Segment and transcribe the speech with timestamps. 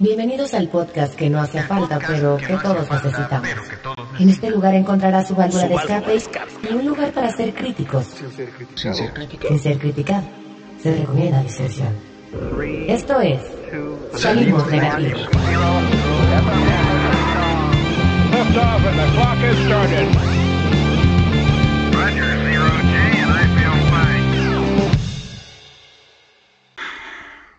[0.00, 3.50] Bienvenidos al podcast que no hace falta, pero que todos necesitamos.
[4.18, 6.22] En este lugar encontrarás su válvula de escape
[6.70, 8.06] y un lugar para ser críticos.
[8.06, 8.50] Sin ser
[9.12, 9.46] crítico.
[9.46, 10.26] Sin ser criticado.
[10.82, 11.94] Se recomienda discreción.
[12.88, 13.42] Esto es
[14.14, 15.28] Salimos Negativos.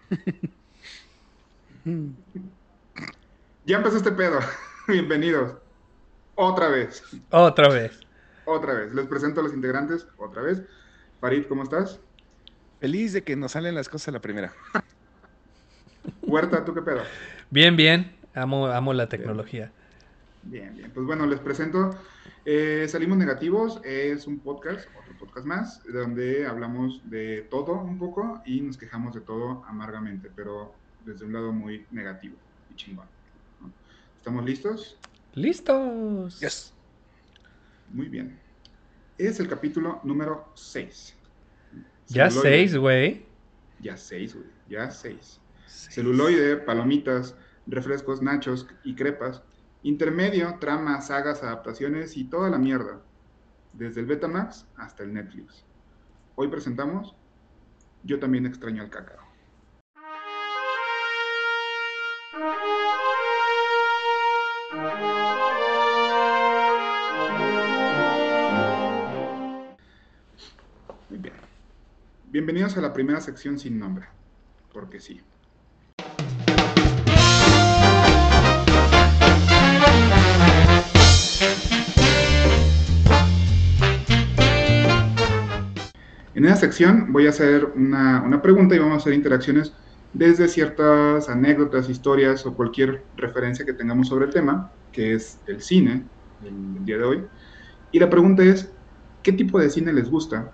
[0.09, 0.51] Roger,
[3.65, 4.39] Ya empezó este pedo.
[4.87, 5.55] Bienvenidos.
[6.35, 7.03] Otra vez.
[7.29, 7.99] Otra vez.
[8.45, 8.93] Otra vez.
[8.93, 10.07] Les presento a los integrantes.
[10.17, 10.61] Otra vez.
[11.19, 11.99] Farid, ¿cómo estás?
[12.79, 14.53] Feliz de que nos salen las cosas a la primera.
[16.21, 17.01] Huerta, ¿tú qué pedo?
[17.49, 18.15] Bien, bien.
[18.33, 19.71] Amo, amo la tecnología.
[20.43, 20.91] Bien, bien.
[20.91, 21.91] Pues bueno, les presento.
[22.45, 28.41] eh, Salimos Negativos es un podcast, otro podcast más, donde hablamos de todo un poco
[28.45, 30.73] y nos quejamos de todo amargamente, pero
[31.05, 32.35] desde un lado muy negativo
[32.69, 33.07] y chingón.
[33.59, 33.71] ¿no?
[34.17, 34.97] ¿Estamos listos?
[35.33, 36.39] ¡Listos!
[36.39, 36.73] Yes.
[37.89, 38.39] Muy bien.
[39.17, 41.15] Es el capítulo número 6.
[42.07, 43.25] Ya seis, güey.
[43.79, 44.47] Ya 6, güey.
[44.69, 45.39] Ya 6.
[45.65, 47.35] Celuloide, palomitas,
[47.67, 49.41] refrescos, nachos y crepas.
[49.83, 53.01] Intermedio, tramas, sagas, adaptaciones y toda la mierda.
[53.73, 55.65] Desde el Betamax hasta el Netflix.
[56.35, 57.15] Hoy presentamos
[58.03, 59.20] Yo también extraño al cácaro.
[72.31, 74.05] Bienvenidos a la primera sección sin nombre.
[74.71, 75.19] Porque sí.
[86.33, 89.73] En esta sección voy a hacer una, una pregunta y vamos a hacer interacciones
[90.13, 95.61] desde ciertas anécdotas, historias o cualquier referencia que tengamos sobre el tema, que es el
[95.61, 96.05] cine,
[96.45, 97.23] el día de hoy.
[97.91, 98.71] Y la pregunta es,
[99.21, 100.53] ¿qué tipo de cine les gusta?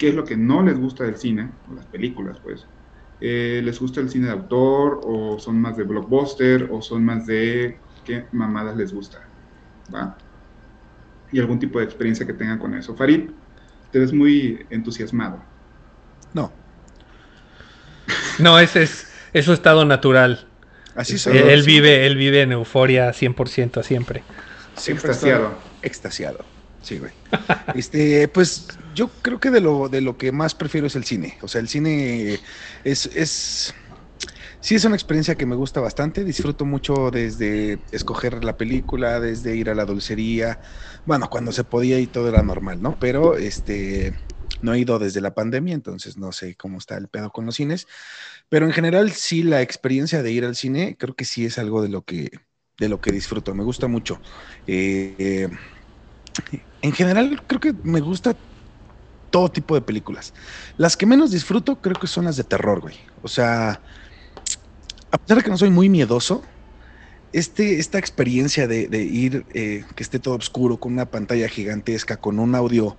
[0.00, 1.58] ¿Qué es lo que no les gusta del cine?
[1.66, 2.70] O las películas, pues.
[3.20, 5.00] Eh, ¿Les gusta el cine de autor?
[5.04, 6.68] ¿O son más de blockbuster?
[6.72, 9.18] ¿O son más de qué mamadas les gusta?
[9.94, 10.16] ¿Va?
[11.30, 12.96] Y algún tipo de experiencia que tengan con eso.
[12.96, 13.30] Farid,
[13.90, 15.44] te ves muy entusiasmado.
[16.32, 16.52] No,
[18.38, 20.48] No, ese es, es su estado natural.
[20.94, 21.38] así Él, soy.
[21.38, 24.24] él vive, él vive en euforia 100% siempre.
[24.74, 25.46] Siempre extasiado.
[25.52, 26.44] estoy Extasiado.
[26.82, 27.12] Sí, güey.
[27.74, 31.38] Este, pues yo creo que de lo, de lo que más prefiero es el cine.
[31.42, 32.40] O sea, el cine
[32.84, 33.74] es, es.
[34.60, 36.24] Sí, es una experiencia que me gusta bastante.
[36.24, 40.60] Disfruto mucho desde escoger la película, desde ir a la dulcería.
[41.04, 42.98] Bueno, cuando se podía y todo era normal, ¿no?
[42.98, 44.16] Pero este.
[44.62, 47.54] No he ido desde la pandemia, entonces no sé cómo está el pedo con los
[47.56, 47.86] cines.
[48.48, 51.82] Pero en general, sí, la experiencia de ir al cine, creo que sí es algo
[51.82, 52.30] de lo que,
[52.78, 53.54] de lo que disfruto.
[53.54, 54.20] Me gusta mucho.
[54.66, 55.48] Eh, eh,
[56.82, 58.34] en general, creo que me gusta
[59.30, 60.32] todo tipo de películas.
[60.76, 62.96] Las que menos disfruto, creo que son las de terror, güey.
[63.22, 63.80] O sea,
[65.12, 66.42] a pesar de que no soy muy miedoso,
[67.32, 72.16] este, esta experiencia de, de ir, eh, que esté todo oscuro, con una pantalla gigantesca,
[72.16, 72.98] con un audio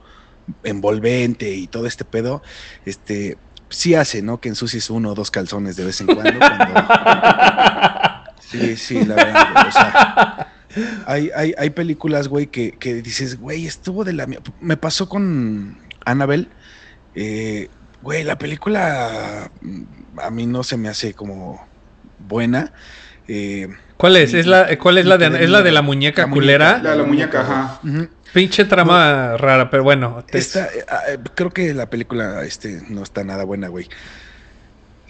[0.63, 2.41] envolvente y todo este pedo,
[2.85, 3.37] este,
[3.69, 4.39] sí hace, ¿no?
[4.39, 6.39] Que ensucies uno o dos calzones de vez en cuando.
[6.39, 6.87] cuando-
[8.39, 9.67] Sí, sí, la verdad.
[9.67, 10.50] o sea,
[11.05, 14.27] hay, hay, hay películas, güey, que, que dices, güey, estuvo de la...
[14.27, 14.39] mie-".
[14.59, 16.49] Me pasó con Annabelle.
[17.13, 17.69] eh,
[18.01, 21.59] güey, la película mm, a mí no se me hace como
[22.17, 22.73] buena.
[23.27, 23.67] eh,
[23.97, 24.33] ¿Cuál es?
[24.33, 26.41] ¿Es la, ¿Cuál es la de, es la de la muñeca La muñeca.
[26.41, 26.79] culera?
[26.81, 27.79] La, la muñeca, ajá.
[28.33, 30.25] Pinche trama rara, pero bueno.
[30.25, 33.87] te- Esta, eh, ah, eh, creo que la película este, no está nada buena, güey.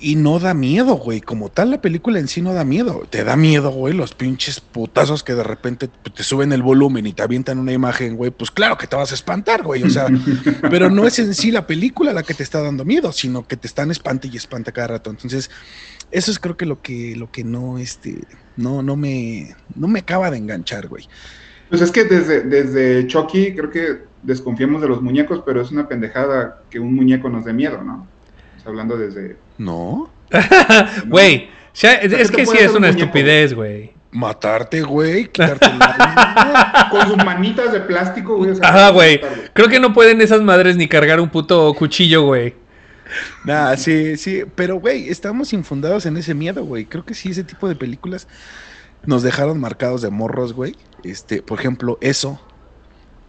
[0.03, 1.21] Y no da miedo, güey.
[1.21, 3.03] Como tal, la película en sí no da miedo.
[3.09, 7.13] Te da miedo, güey, los pinches putazos que de repente te suben el volumen y
[7.13, 8.31] te avientan una imagen, güey.
[8.31, 9.83] Pues claro que te vas a espantar, güey.
[9.83, 10.07] O sea,
[10.69, 13.57] pero no es en sí la película la que te está dando miedo, sino que
[13.57, 15.11] te están espante y espanta cada rato.
[15.11, 15.51] Entonces,
[16.09, 18.23] eso es creo que lo que, lo que no, este,
[18.57, 21.07] no, no me, no me acaba de enganchar, güey.
[21.69, 25.87] Pues es que desde, desde Chucky creo que desconfiamos de los muñecos, pero es una
[25.87, 28.07] pendejada que un muñeco nos dé miedo, ¿no?
[28.57, 29.37] O sea, hablando desde...
[29.65, 30.09] No.
[31.07, 33.91] Güey, ya- ¿qué es que sí es una un estupidez, güey.
[34.11, 38.51] Matarte, güey, quitarte la Con sus manitas de plástico, güey.
[38.51, 39.21] o sea, Ajá, güey.
[39.53, 42.55] Creo que no pueden esas madres ni cargar un puto cuchillo, güey.
[43.45, 46.85] Nah, sí, sí, pero güey, estamos infundados en ese miedo, güey.
[46.85, 48.27] Creo que sí, ese tipo de películas
[49.05, 50.75] nos dejaron marcados de morros, güey.
[51.03, 52.41] Este, por ejemplo, eso.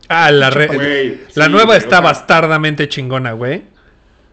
[0.09, 3.65] Ah, la, re- la sí, nueva está bastardamente chingona, güey.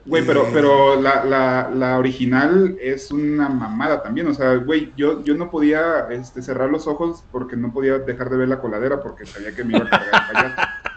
[0.10, 4.26] Güey, pero, pero la, la, la original es una mamada también.
[4.28, 8.32] O sea, güey, yo, yo no podía este, cerrar los ojos porque no podía dejar
[8.32, 10.62] de ver la coladera porque sabía que me iba a cargar el payaso.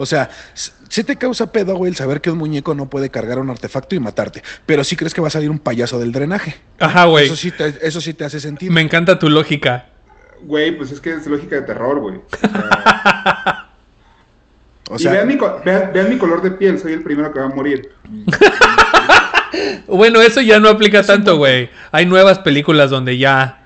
[0.00, 3.40] O sea, sí te causa pedo, güey, el saber que un muñeco no puede cargar
[3.40, 4.44] un artefacto y matarte.
[4.64, 6.54] Pero sí crees que va a salir un payaso del drenaje.
[6.78, 7.26] Ajá, güey.
[7.26, 8.72] Eso sí te, eso sí te hace sentido.
[8.72, 9.86] Me encanta tu lógica.
[10.42, 12.14] Güey, pues es que es lógica de terror, güey.
[12.18, 13.64] O sea,
[14.88, 17.40] O y sea, vean mi, vean, vean mi color de piel, soy el primero que
[17.40, 17.90] va a morir.
[19.86, 21.70] Bueno, eso ya no aplica tanto, güey.
[21.92, 23.62] Hay nuevas películas donde ya.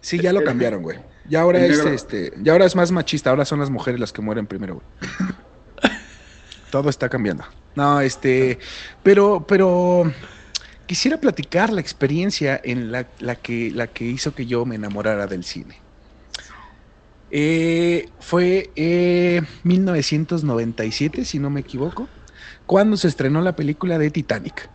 [0.00, 0.98] sí, ya lo cambiaron, güey.
[1.28, 4.20] Ya ahora es este, ya ahora es más machista, ahora son las mujeres las que
[4.20, 5.20] mueren primero, güey.
[6.70, 7.44] Todo está cambiando.
[7.76, 8.58] No, este,
[9.02, 10.12] pero, pero
[10.86, 15.26] quisiera platicar la experiencia en la, la que, la que hizo que yo me enamorara
[15.26, 15.81] del cine.
[17.34, 22.06] Eh, fue eh, 1997, si no me equivoco,
[22.66, 24.68] cuando se estrenó la película de Titanic.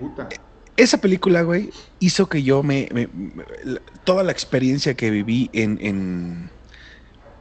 [0.00, 0.28] Puta.
[0.76, 1.70] Esa película, güey,
[2.00, 6.50] hizo que yo me, me- me- la- toda la experiencia que viví en, en,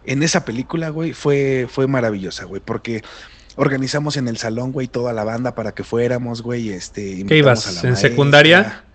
[0.04, 3.02] en esa película, güey, fue, fue maravillosa, güey, porque
[3.56, 7.10] organizamos en el salón, güey, toda la banda para que fuéramos, güey, este...
[7.10, 7.68] invitamos ibas?
[7.68, 8.10] a la ¿En maestra.
[8.10, 8.86] secundaria?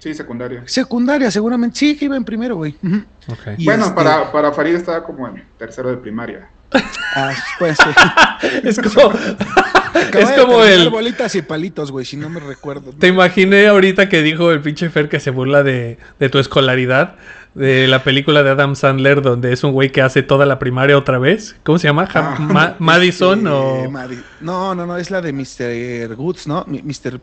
[0.00, 0.62] Sí, secundaria.
[0.66, 2.74] Secundaria, seguramente, sí, que iba en primero, güey.
[2.82, 6.48] Bueno, este- para, para Farid estaba como en tercero de primaria.
[7.16, 8.48] Ah, pues sí.
[8.62, 9.12] Es como.
[9.12, 10.88] Es como el.
[10.90, 12.92] bolitas y palitos, güey, si no me recuerdo.
[12.92, 17.16] Te imaginé ahorita que dijo el pinche Fer que se burla de, de tu escolaridad.
[17.54, 20.96] De la película de Adam Sandler, donde es un güey que hace toda la primaria
[20.96, 21.56] otra vez.
[21.64, 22.08] ¿Cómo se llama?
[22.14, 23.90] Ah, Ma- Madison Este, o.
[23.90, 26.14] Madi- No, no, no, es la de Mr.
[26.14, 26.64] Goods, ¿no?
[26.68, 27.20] Mr.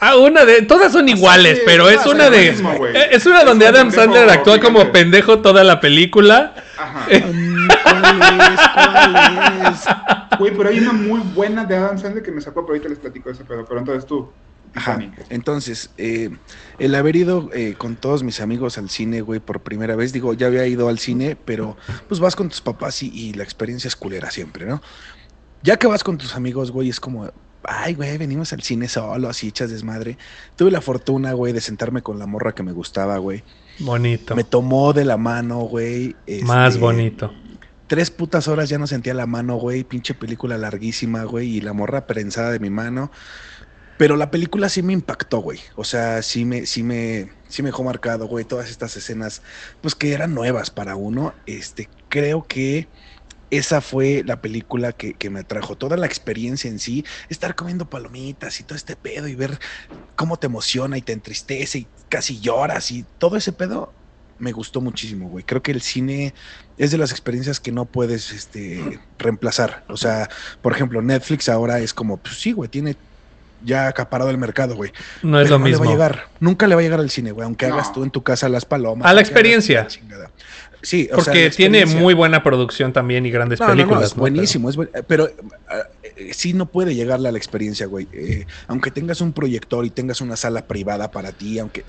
[0.00, 0.62] Ah, una de.
[0.62, 2.50] Todas son iguales, sí, pero es una de.
[2.50, 5.80] mismo, eh, Es una Es donde un Adam pendejo Sandler actúa como pendejo toda la
[5.80, 6.54] película.
[6.76, 7.06] Ajá.
[7.08, 8.04] Mm, ¿Cuál
[8.40, 8.60] es?
[8.74, 10.38] ¿Cuál es?
[10.38, 12.98] Güey, pero hay una muy buena de Adam Sandler que me sacó, pero ahorita les
[12.98, 13.64] platico ese pedo.
[13.64, 14.30] Pero entonces tú,
[14.74, 14.98] Ajá.
[15.30, 16.30] Entonces, eh,
[16.78, 20.34] el haber ido eh, con todos mis amigos al cine, güey, por primera vez, digo,
[20.34, 21.76] ya había ido al cine, pero
[22.08, 24.82] pues vas con tus papás y, y la experiencia es culera siempre, ¿no?
[25.62, 27.30] Ya que vas con tus amigos, güey, es como,
[27.68, 30.18] ay, güey, venimos al cine solo, así echas desmadre.
[30.56, 33.42] Tuve la fortuna, güey, de sentarme con la morra que me gustaba, güey.
[33.78, 34.36] Bonito.
[34.36, 36.14] Me tomó de la mano, güey.
[36.44, 37.32] Más este, bonito.
[37.86, 39.84] Tres putas horas ya no sentía la mano, güey.
[39.84, 41.56] Pinche película larguísima, güey.
[41.56, 43.10] Y la morra prensada de mi mano.
[43.96, 45.60] Pero la película sí me impactó, güey.
[45.76, 48.44] O sea, sí me, sí me, sí me dejó marcado, güey.
[48.44, 49.42] Todas estas escenas,
[49.80, 51.34] pues que eran nuevas para uno.
[51.46, 52.88] Este, creo que
[53.56, 55.76] esa fue la película que, que me atrajo.
[55.76, 59.58] Toda la experiencia en sí, estar comiendo palomitas y todo este pedo y ver
[60.16, 63.92] cómo te emociona y te entristece y casi lloras y todo ese pedo
[64.38, 65.44] me gustó muchísimo, güey.
[65.44, 66.34] Creo que el cine
[66.76, 69.84] es de las experiencias que no puedes este, reemplazar.
[69.88, 70.28] O sea,
[70.60, 72.96] por ejemplo, Netflix ahora es como, pues sí, güey, tiene
[73.64, 74.92] ya acaparado el mercado, güey.
[75.22, 75.84] No es Pero lo no mismo.
[75.84, 77.74] le va a llegar, nunca le va a llegar al cine, güey, aunque No.
[77.74, 79.08] hagas tú en tu casa las palomas.
[79.08, 79.86] A la experiencia.
[80.08, 80.30] la.
[80.84, 84.10] Sí, o Porque tiene muy buena producción también y grandes No, no, no, películas.
[84.10, 85.28] es buenísimo, es buen- pero
[85.68, 88.06] ah, eh, sí no puede llegarle a la experiencia, güey.
[88.12, 91.84] Eh, aunque tengas un proyector y tengas una sala privada para ti, aunque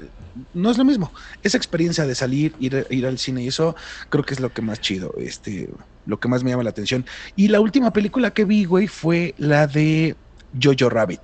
[0.53, 1.13] no es lo mismo.
[1.43, 3.75] Esa experiencia de salir, ir, ir al cine y eso,
[4.09, 5.69] creo que es lo que más chido, este,
[6.05, 7.05] lo que más me llama la atención.
[7.35, 10.15] Y la última película que vi, güey, fue la de
[10.59, 11.21] Jojo Rabbit.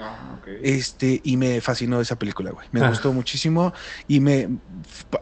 [0.00, 0.38] Ah.
[0.62, 2.66] Este, y me fascinó esa película, güey.
[2.72, 2.88] Me Ah.
[2.88, 3.72] gustó muchísimo.
[4.06, 4.48] Y me,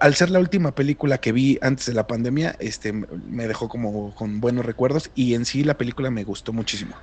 [0.00, 4.14] al ser la última película que vi antes de la pandemia, este, me dejó como
[4.14, 5.11] con buenos recuerdos.
[5.14, 6.97] Y en sí la película me gustó muchísimo.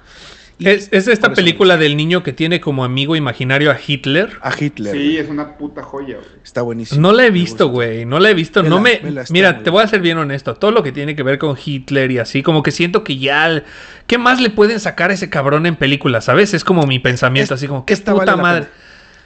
[0.60, 4.38] Es, es esta película del niño que tiene como amigo imaginario a Hitler.
[4.42, 4.94] A Hitler.
[4.94, 5.18] Sí, güey.
[5.18, 6.28] es una puta joya, güey.
[6.44, 7.00] Está buenísimo.
[7.01, 8.06] No la he visto, güey.
[8.06, 8.62] No la he visto.
[8.62, 9.01] no me.
[9.30, 10.56] Mira, te voy a ser bien honesto.
[10.56, 13.63] Todo lo que tiene que ver con Hitler y así, como que siento que ya.
[14.06, 16.25] ¿Qué más le pueden sacar a ese cabrón en películas?
[16.25, 16.54] ¿Sabes?
[16.54, 18.62] Es como mi pensamiento, Es- así como, ¿qué esta puta vale madre?
[18.66, 18.74] pena.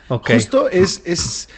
[0.09, 0.29] Ok.
[0.33, 1.49] Justo es, es,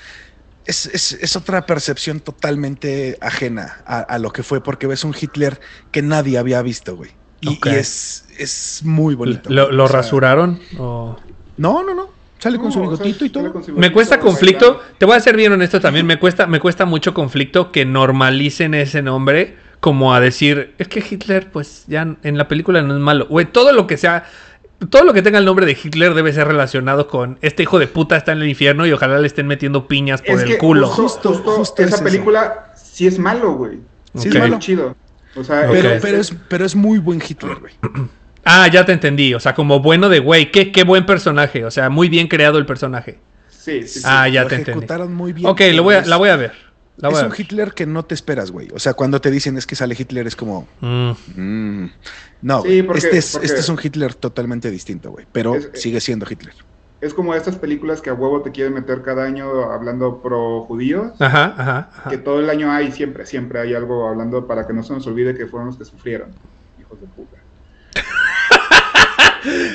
[0.66, 5.14] es, es- es otra percepción totalmente ajena a, a lo que fue, porque ves un
[5.20, 5.60] Hitler
[5.92, 7.12] que nadie había visto, güey.
[7.52, 9.50] Y, es, es muy bonito.
[9.50, 9.76] ¿Lo, güey.
[9.78, 10.60] lo O sea, rasuraron?
[10.78, 11.16] o-
[11.58, 12.16] No, no, no.
[12.38, 13.44] Sale con su No, o sea, bigotito y todo.
[13.44, 14.96] Me bigotito, cuesta conflicto, bailando.
[15.00, 18.74] te voy a ser bien honesto también, me cuesta, me cuesta mucho conflicto que normalicen
[18.74, 23.00] ese nombre como a decir, es que Hitler, pues ya en la película no es
[23.00, 23.28] malo.
[23.28, 24.26] Güey, todo lo que sea,
[24.90, 27.88] todo lo que tenga el nombre de Hitler debe ser relacionado con este hijo de
[27.88, 30.58] puta está en el infierno y ojalá le estén metiendo piñas por Es el que
[30.58, 30.88] culo.
[30.88, 32.04] Justo, Justo, justo justo es esa eso.
[32.04, 33.80] película sí es malo, güey.
[34.16, 34.36] Sí, Ok.
[34.36, 34.60] es malo.
[34.60, 34.96] chido.
[35.36, 36.00] O sea, Pero, Ok.
[36.02, 37.74] pero, es, pero es muy buen Hitler, güey.
[38.48, 41.72] Ah, ya te entendí, o sea, como bueno de güey, qué, qué buen personaje, o
[41.72, 43.18] sea, muy bien creado el personaje.
[43.50, 44.02] Sí, sí, sí.
[44.06, 44.72] Ah, ya Lo te entendí.
[44.78, 45.48] ejecutaron muy bien.
[45.48, 46.52] Ok, lo voy a, Es- la voy a ver.
[46.98, 47.42] La voy es a un ver.
[47.42, 48.68] Hitler que no te esperas, güey.
[48.72, 50.68] O sea, cuando te dicen es que sale Hitler, es como.
[50.80, 51.12] Mm.
[51.36, 51.92] mm,
[52.44, 52.82] no, Sí, güey.
[52.84, 55.26] porque- este, es, porque- este es un Hitler totalmente distinto, güey.
[55.32, 56.54] Pero Es- sigue siendo Hitler.
[57.06, 61.12] Es como estas películas que a huevo te quieren meter cada año hablando pro judíos.
[61.20, 62.10] Ajá, ajá, ajá.
[62.10, 65.06] Que todo el año hay, siempre, siempre hay algo hablando para que no se nos
[65.08, 66.30] olvide que fueron los que sufrieron.
[66.80, 67.38] Hijos de puta.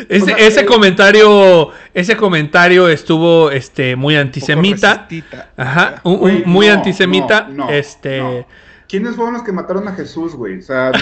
[0.08, 5.06] Ese, O sea, ese eh, comentario, ese comentario estuvo este muy antisemita.
[5.56, 7.42] Ajá, un- un- Güey, muy no, antisemita.
[7.49, 8.44] no, no, este.
[8.88, 10.58] ¿Quiénes fueron los que mataron a Jesús, güey?
[10.58, 10.99] O sea, no,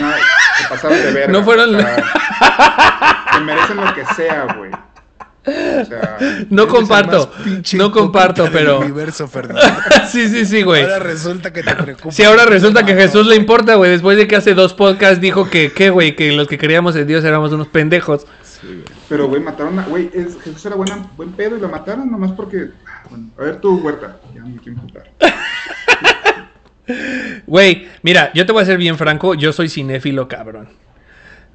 [0.59, 1.33] se pasaron de verga.
[1.33, 1.97] No fueron- o sea,
[3.33, 4.71] que merecen lo que sea, güey.
[5.49, 6.19] O sea,
[6.51, 7.31] No comparto,
[7.75, 8.81] no comparto, pero.
[8.81, 9.29] universo,
[10.11, 10.83] sí, sí, sí, güey.
[10.83, 12.11] Ahora resulta que te preocupa.
[12.13, 13.91] Sí, ahora resulta que Jesús le importa, güey.
[13.91, 16.15] Después de que hace dos podcasts dijo que, ¿qué, güey?
[16.17, 18.27] Que los que creíamos en Dios éramos unos pendejos.
[19.09, 19.85] pero, güey, mataron a.
[19.85, 22.71] Güey, es- Jesús era buena, buen pedo y lo mataron nomás porque.
[22.87, 24.17] ah, Bueno, a ver tu huerta.
[24.35, 24.79] Ya me quiero.
[27.47, 30.69] Güey, mira, yo te voy a ser bien franco, yo soy cinéfilo, cabrón.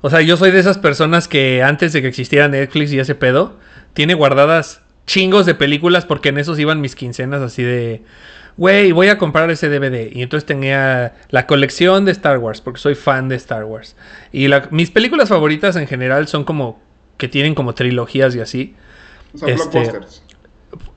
[0.05, 3.15] O sea, yo soy de esas personas que antes de que existiera Netflix y ese
[3.15, 3.57] pedo,
[3.93, 8.03] tiene guardadas chingos de películas porque en esos iban mis quincenas así de,
[8.57, 10.09] güey, voy a comprar ese DVD.
[10.13, 13.95] Y entonces tenía la colección de Star Wars, porque soy fan de Star Wars.
[14.33, 16.81] Y la- mis películas favoritas en general son como
[17.17, 18.75] que tienen como trilogías y así.
[19.33, 19.89] O sea, Este.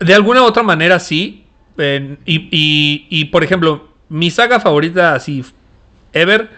[0.01, 1.45] De alguna u otra manera sí.
[1.79, 5.45] eh, y, y- y, por ejemplo, mi saga favorita así
[6.15, 6.49] ever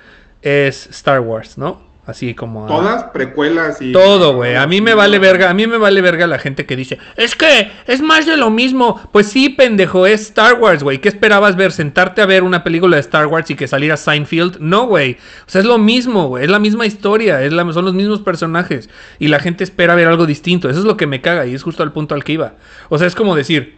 [0.43, 1.88] es Star Wars, ¿no?
[2.09, 2.65] Así como...
[2.65, 3.93] a- Todas precuelas y.
[3.93, 4.57] Todo, güey.
[4.57, 5.51] A mí me vale verga.
[5.51, 8.49] A mí me vale verga la gente que dice, es que es más de lo
[8.49, 8.99] mismo.
[9.13, 11.03] Pues sí, pendejo, es Star Wars, güey.
[11.03, 11.71] ¿Qué esperabas ver?
[11.71, 14.57] ¿Sentarte a ver una película de Star Wars y que saliera Seinfeld?
[14.59, 15.19] No, güey.
[15.47, 16.45] O sea, es lo mismo, güey.
[16.45, 17.43] Es la misma historia.
[17.43, 18.89] Es la- son los mismos personajes.
[19.19, 20.71] Y la gente espera ver algo distinto.
[20.71, 22.55] Eso es lo que me caga y es justo al punto al que iba.
[22.89, 23.77] O sea, es como decir,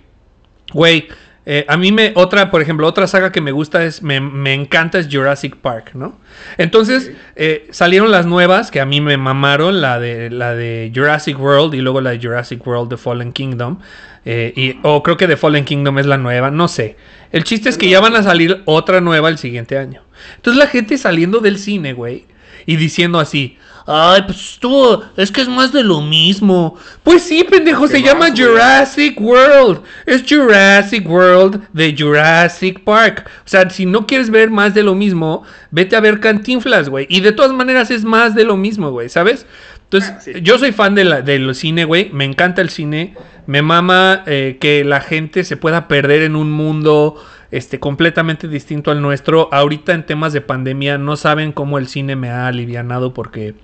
[0.72, 1.08] Güey,
[1.52, 4.54] eh, a mí me, otra, por ejemplo, otra saga que me gusta es, me, me
[4.54, 6.16] encanta es Jurassic Park, ¿no?
[6.58, 11.40] Entonces, eh, salieron las nuevas que a mí me mamaron, la de, la de Jurassic
[11.40, 13.80] World y luego la de Jurassic World The Fallen Kingdom.
[14.24, 16.96] eh, y, o creo que The Fallen Kingdom es la nueva, no sé.
[17.32, 20.02] El chiste es que ya van a salir otra nueva el siguiente año.
[20.36, 22.26] Entonces la gente saliendo del cine, güey,
[22.64, 23.58] y diciendo así,
[23.92, 26.76] ay, pues tú, es que es más de lo mismo.
[27.02, 28.40] Pues sí, pendejo, ¿Qué se llama güey?
[28.40, 29.82] Jurassic World.
[30.06, 33.28] Es Jurassic World de Jurassic Park.
[33.44, 37.06] O sea, si no quieres ver más de lo mismo, vete a ver Cantinflas, güey.
[37.10, 39.46] Y de todas maneras es más de lo mismo, güey, ¿sabes?
[39.84, 40.32] Entonces, Ah, sí.
[40.42, 42.10] yo soy fan de la, del cine, güey.
[42.12, 43.14] Me encanta el cine.
[43.46, 47.16] Me mama eh, que la gente se pueda perder en un mundo
[47.50, 49.48] este, completamente distinto al nuestro.
[49.52, 53.54] Ahorita en temas de pandemia no saben cómo el cine me ha alivianado porque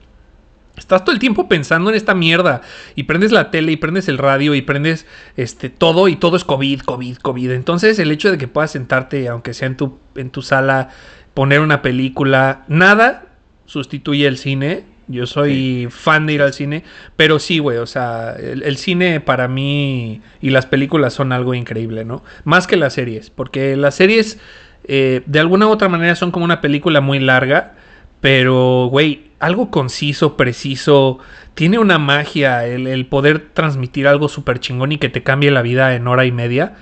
[0.76, 2.62] estás todo el tiempo pensando en esta mierda
[2.94, 5.06] y prendes la tele y prendes el radio y prendes
[5.36, 7.50] este todo y todo es COVID, COVID, COVID.
[7.52, 10.90] Entonces el hecho de que puedas sentarte, aunque sea en tu, en tu sala,
[11.34, 13.26] poner una película, nada
[13.66, 14.84] sustituye el cine.
[15.08, 16.82] Yo soy fan de ir al cine,
[17.14, 21.54] pero sí, güey, o sea, el, el cine para mí y las películas son algo
[21.54, 22.24] increíble, ¿no?
[22.42, 24.40] Más que las series, porque las series
[24.88, 27.74] eh, de alguna u otra manera son como una película muy larga,
[28.20, 31.18] pero, güey, algo conciso, preciso,
[31.54, 35.62] tiene una magia el, el poder transmitir algo súper chingón y que te cambie la
[35.62, 36.76] vida en hora y media.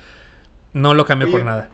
[0.74, 1.70] No lo cambio por nada.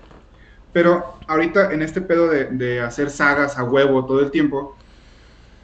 [0.72, 4.78] Pero ahorita en este pedo de, de hacer sagas a huevo todo el tiempo,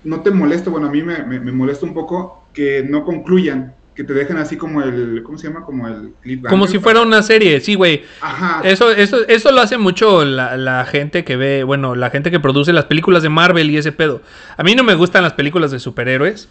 [0.02, 0.70] ¿no te molesta?
[0.70, 4.36] Bueno, a mí me, me- me molesta un poco que no concluyan, que te dejen
[4.36, 5.64] así como el, ¿cómo se llama?
[5.64, 6.50] Como el cliffhanger.
[6.50, 8.04] Como si fuera una serie, sí, güey.
[8.20, 8.60] Ajá.
[8.62, 12.38] Eso, eso, eso lo hace mucho la, la gente que ve, bueno, la gente que
[12.38, 14.20] produce las películas de Marvel y ese pedo.
[14.58, 16.50] A mí no me gustan las películas de superhéroes.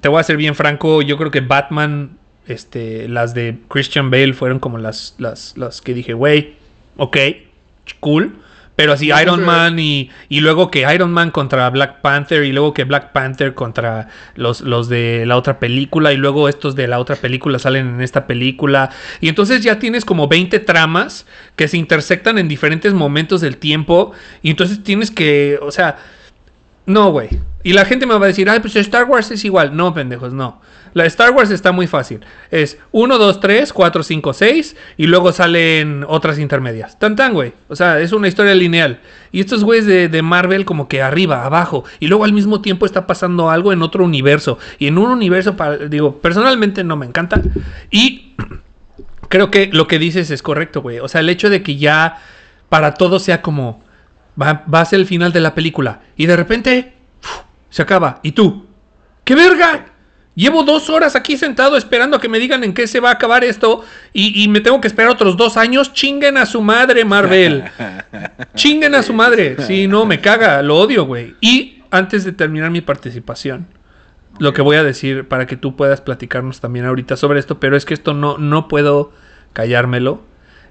[0.00, 4.34] Te voy a ser bien franco, yo creo que Batman, este, las de Christian Bale
[4.34, 6.56] fueron como las, las, las que dije, güey,
[6.96, 7.16] ok,
[8.00, 8.34] cool.
[8.80, 12.52] Pero así No, Iron Man y, y luego que Iron Man contra Black Panther y
[12.52, 16.88] luego que Black Panther contra los, los de la otra película y luego estos de
[16.88, 18.88] la otra película salen en esta película.
[19.20, 24.12] Y entonces ya tienes como 20 tramas que se intersectan en diferentes momentos del tiempo
[24.40, 25.98] y entonces tienes que, o sea,
[26.86, 27.28] no, güey.
[27.62, 29.76] Y la gente me va a decir, ay, pues Star Wars es igual.
[29.76, 30.62] No, pendejos, no.
[30.92, 32.20] La Star Wars está muy fácil.
[32.50, 36.98] Es 1, 2, 3, 4, 5, 6 y luego salen otras intermedias.
[36.98, 37.52] Tan tan, güey.
[37.68, 39.00] O sea, es una historia lineal.
[39.32, 41.84] Y estos güeyes de, de Marvel como que arriba, abajo.
[42.00, 44.58] Y luego al mismo tiempo está pasando algo en otro universo.
[44.78, 45.56] Y en un universo,
[45.88, 47.40] digo, personalmente no me encanta.
[47.90, 48.34] Y
[49.28, 50.98] creo que lo que dices es correcto, güey.
[50.98, 52.18] O sea, el hecho de que ya
[52.68, 53.82] para todo sea como
[54.40, 56.94] va, va a ser el final de la película y de repente
[57.68, 58.20] se acaba.
[58.22, 58.66] ¿Y tú?
[59.24, 59.86] ¿Qué verga?
[60.34, 63.14] Llevo dos horas aquí sentado esperando a que me digan en qué se va a
[63.14, 65.92] acabar esto y, y me tengo que esperar otros dos años.
[65.92, 67.64] Chinguen a su madre, Marvel.
[68.54, 69.56] Chinguen a su madre.
[69.66, 71.34] Sí, no, me caga, lo odio, güey.
[71.40, 73.66] Y antes de terminar mi participación,
[74.38, 77.76] lo que voy a decir para que tú puedas platicarnos también ahorita sobre esto, pero
[77.76, 79.12] es que esto no, no puedo
[79.52, 80.22] callármelo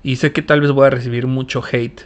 [0.03, 2.01] y sé que tal vez voy a recibir mucho hate.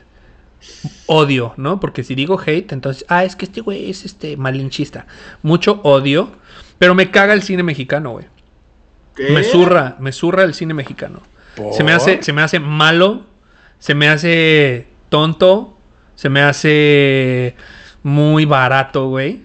[1.07, 1.79] Odio, ¿no?
[1.81, 5.05] Porque si digo hate, entonces, ah, es que este güey es este malinchista.
[5.41, 6.31] Mucho odio,
[6.83, 8.25] pero me caga el cine mexicano, güey.
[9.29, 11.21] Me zurra, me zurra el cine mexicano.
[11.71, 13.25] Se me hace, se me hace malo,
[13.79, 15.77] se me hace tonto,
[16.15, 17.55] se me hace
[18.03, 19.43] muy barato, güey.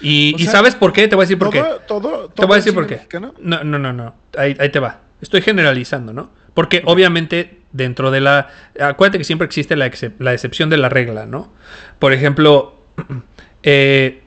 [0.00, 1.06] Y, O y sea, ¿sabes por qué?
[1.06, 1.60] Te voy a decir por qué.
[1.60, 2.96] Todo, todo, Te voy a decir por qué.
[2.96, 3.32] mexicano.
[3.38, 4.12] No, no, no, no.
[4.36, 5.02] Ahí, ahí te va.
[5.20, 6.30] Estoy generalizando, ¿no?
[6.54, 8.48] Porque obviamente dentro de la...
[8.80, 11.52] Acuérdate que siempre existe la, excep- la excepción de la regla, ¿no?
[12.00, 12.74] Por ejemplo,
[13.62, 14.21] eh,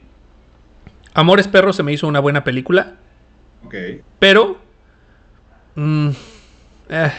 [1.16, 2.94] Amores Perros se me hizo una buena película,
[3.64, 3.74] Ok.
[4.18, 4.58] pero...
[5.74, 6.10] mm,
[6.90, 7.12] eh,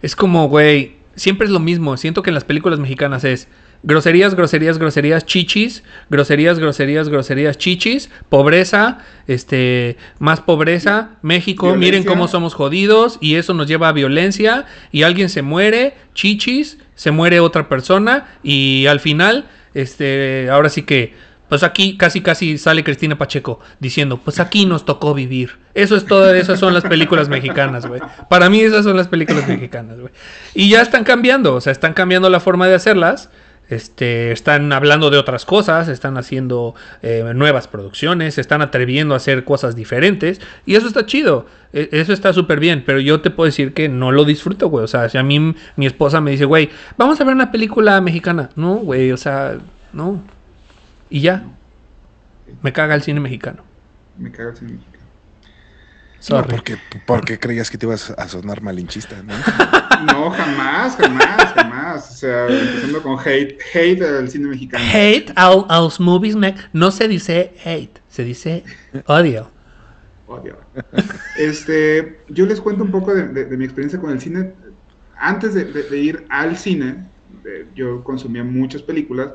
[0.00, 1.96] es como, güey, siempre es lo mismo.
[1.96, 3.48] Siento que en las películas mexicanas es
[3.82, 12.28] groserías, groserías, groserías, chichis, groserías, groserías, groserías, chichis, pobreza, este, más pobreza, México, miren cómo
[12.28, 17.40] somos jodidos y eso nos lleva a violencia y alguien se muere, chichis, se muere
[17.40, 21.14] otra persona y al final, este, ahora sí que
[21.50, 25.58] pues aquí casi casi sale Cristina Pacheco diciendo, pues aquí nos tocó vivir.
[25.74, 28.00] Eso es todo, esas son las películas mexicanas, güey.
[28.30, 30.12] Para mí esas son las películas mexicanas, güey.
[30.54, 33.28] Y ya están cambiando, o sea, están cambiando la forma de hacerlas.
[33.68, 39.44] Este, están hablando de otras cosas, están haciendo eh, nuevas producciones, están atreviendo a hacer
[39.44, 43.46] cosas diferentes y eso está chido, e- eso está súper bien, pero yo te puedo
[43.46, 46.46] decir que no lo disfruto, güey, o sea, si a mí mi esposa me dice,
[46.46, 49.58] güey, vamos a ver una película mexicana, no, güey, o sea,
[49.92, 50.20] no,
[51.10, 51.44] y ya,
[52.62, 53.62] me caga el cine mexicano,
[54.16, 54.90] Me cago en cine mexicano.
[56.28, 56.50] No, sorry.
[56.50, 56.76] porque,
[57.06, 59.32] porque creías que te ibas a sonar malinchista, ¿no?
[60.06, 62.10] No, jamás, jamás, jamás.
[62.10, 64.82] O sea, empezando con hate, hate al cine mexicano.
[64.92, 65.50] Hate a,
[65.80, 68.64] los movies, me- no se dice hate, se dice
[69.06, 69.50] odio.
[70.26, 70.56] Odio.
[71.36, 74.54] Este, yo les cuento un poco de, de- de mi experiencia con el cine.
[75.18, 77.04] Antes de, de- de ir al cine,
[77.44, 79.32] eh, yo consumía muchas películas,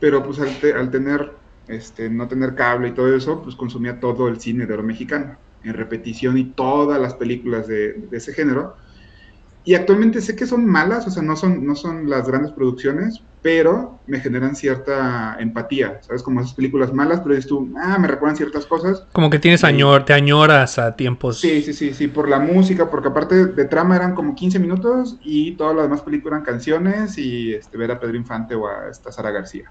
[0.00, 1.32] pero pues al, te- al tener,
[1.66, 5.38] este, no tener cable y todo eso, pues consumía todo el cine de oro mexicano,
[5.62, 8.76] en repetición y todas las películas de, de ese género.
[9.62, 13.26] Y actualmente sé que son malas, o sea, no son, no son las grandes producciones,
[13.42, 16.22] pero me generan cierta empatía, ¿sabes?
[16.22, 19.06] Como esas películas malas, pero dices tú, ah, me recuerdan ciertas cosas.
[19.12, 21.40] Como que tienes añor, te añoras a tiempos.
[21.40, 25.16] Sí, sí, sí, sí, por la música, porque aparte de trama eran como 15 minutos
[25.22, 28.88] y todas las demás películas eran canciones y este, ver a Pedro Infante o a
[28.90, 29.64] esta Sara García.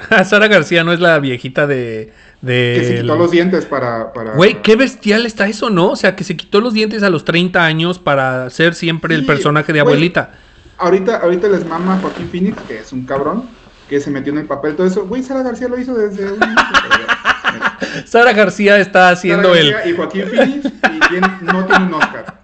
[0.24, 2.12] Sara García no es la viejita de.
[2.40, 4.12] de Que se quitó los dientes para...
[4.12, 5.90] para Güey, qué bestial está eso, ¿no?
[5.90, 9.26] O sea, que se quitó los dientes a los 30 años para ser siempre el
[9.26, 10.32] personaje de abuelita.
[10.78, 13.48] Ahorita, ahorita les mama Joaquín Phoenix, que es un cabrón,
[13.88, 15.06] que se metió en el papel, todo eso.
[15.06, 16.40] Güey, Sara García lo hizo desde un...
[18.04, 19.90] Sara García está haciendo Sara el.
[19.90, 22.42] Y Joaquín Phoenix y bien, no tiene un Oscar.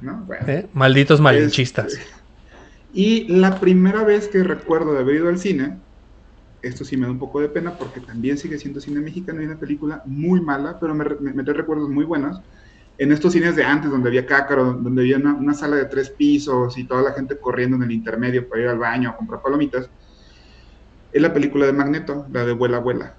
[0.00, 0.24] ¿No?
[0.26, 0.44] Bueno.
[0.48, 0.66] ¿eh?
[0.72, 1.92] Malditos malinchistas.
[1.92, 2.06] Este,
[2.92, 5.76] Y la primera vez que recuerdo de haber ido al cine,
[6.62, 9.46] esto sí me da un poco de pena porque también sigue siendo cine mexicano y
[9.46, 12.40] una película muy mala, pero me, me, me trae recuerdos muy buenos.
[12.98, 16.10] En estos cines de antes, donde había cácaro, donde había una, una sala de tres
[16.10, 19.42] pisos y toda la gente corriendo en el intermedio para ir al baño a comprar
[19.42, 19.90] palomitas,
[21.12, 23.16] es la película de Magneto, la de Vuela, Vuela.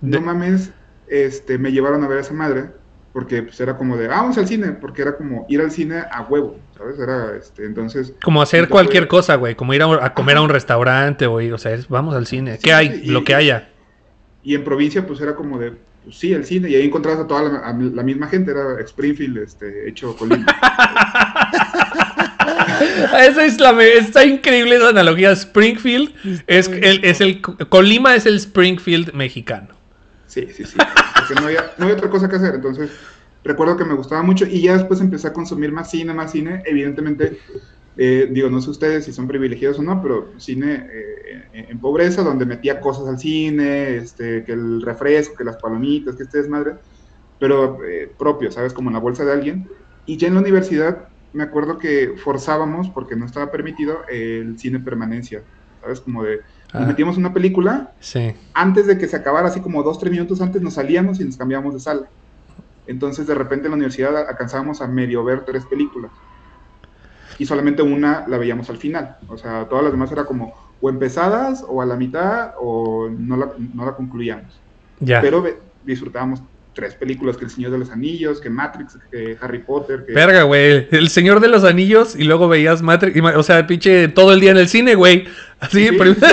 [0.00, 0.72] No mames,
[1.06, 2.70] este, me llevaron a ver a esa madre,
[3.14, 6.02] porque pues, era como de, ah, vamos al cine, porque era como ir al cine
[6.10, 6.98] a huevo, ¿sabes?
[6.98, 8.12] Era, este, entonces...
[8.22, 9.54] Como hacer Entonces, cualquier cosa, güey.
[9.54, 12.26] Como ir a, a comer a un restaurante o ir, o sea, es- vamos al
[12.26, 12.56] cine.
[12.56, 13.02] Sí, ¿Qué hay?
[13.04, 13.68] y- Lo que haya.
[14.42, 15.72] Y en provincia, pues era como de,
[16.02, 18.80] pues sí, el cine, y ahí encontrabas a toda la, a la misma gente, era
[18.80, 20.44] Springfield, este, hecho Colima.
[23.18, 25.30] Esa es la está increíble esa analogía.
[25.32, 26.12] Springfield
[26.46, 29.68] es el, es el Colima es el Springfield mexicano.
[30.34, 32.90] Sí, sí, sí, porque no había, no había otra cosa que hacer, entonces
[33.44, 36.60] recuerdo que me gustaba mucho y ya después empecé a consumir más cine, más cine,
[36.66, 37.38] evidentemente,
[37.96, 42.22] eh, digo, no sé ustedes si son privilegiados o no, pero cine eh, en, pobreza,
[42.22, 46.78] donde metía cosas al cine, este, que el refresco, que las palomitas, que este desmadre,
[47.38, 48.72] pero eh, propio, ¿sabes?
[48.72, 49.68] Como en la bolsa de alguien.
[50.04, 54.80] Y ya en la universidad me acuerdo que forzábamos, porque no estaba permitido, el cine
[54.80, 55.44] permanencia,
[55.80, 56.00] ¿sabes?
[56.00, 56.40] Como de,
[56.74, 56.86] nos Ah.
[56.86, 58.32] metíamos una película Sí.
[58.52, 61.36] antes de que se acabara, así como dos, tres minutos antes, nos salíamos y nos
[61.36, 62.02] cambiábamos de sala.
[62.86, 66.10] Entonces, de repente en la universidad alcanzábamos a medio ver tres películas.
[67.38, 69.16] Y solamente una la veíamos al final.
[69.28, 73.36] O sea, todas las demás era como o empezadas o a la mitad o no
[73.36, 74.60] la, no la concluíamos.
[75.00, 75.20] Ya.
[75.20, 75.44] Pero
[75.84, 76.42] disfrutábamos
[76.74, 80.12] tres películas, que El Señor de los Anillos, que Matrix, que Harry Potter, que...
[80.12, 80.88] Verga, güey.
[80.90, 83.16] El Señor de los Anillos y luego veías Matrix.
[83.16, 85.24] y O sea, pinche todo el día en el cine, güey.
[85.60, 86.26] Así, Sí, sí.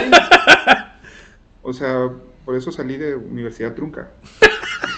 [1.61, 2.09] O sea,
[2.43, 4.17] por eso salí de Universidad Trunca.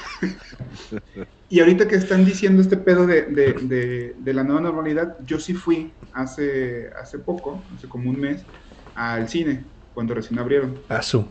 [1.49, 5.39] y ahorita que están diciendo este pedo de, de- de- de la nueva normalidad, yo
[5.39, 8.47] sí fui hace, hace poco, hace como un mes,
[8.93, 11.25] al cine, cuando recién abrieron, Azul.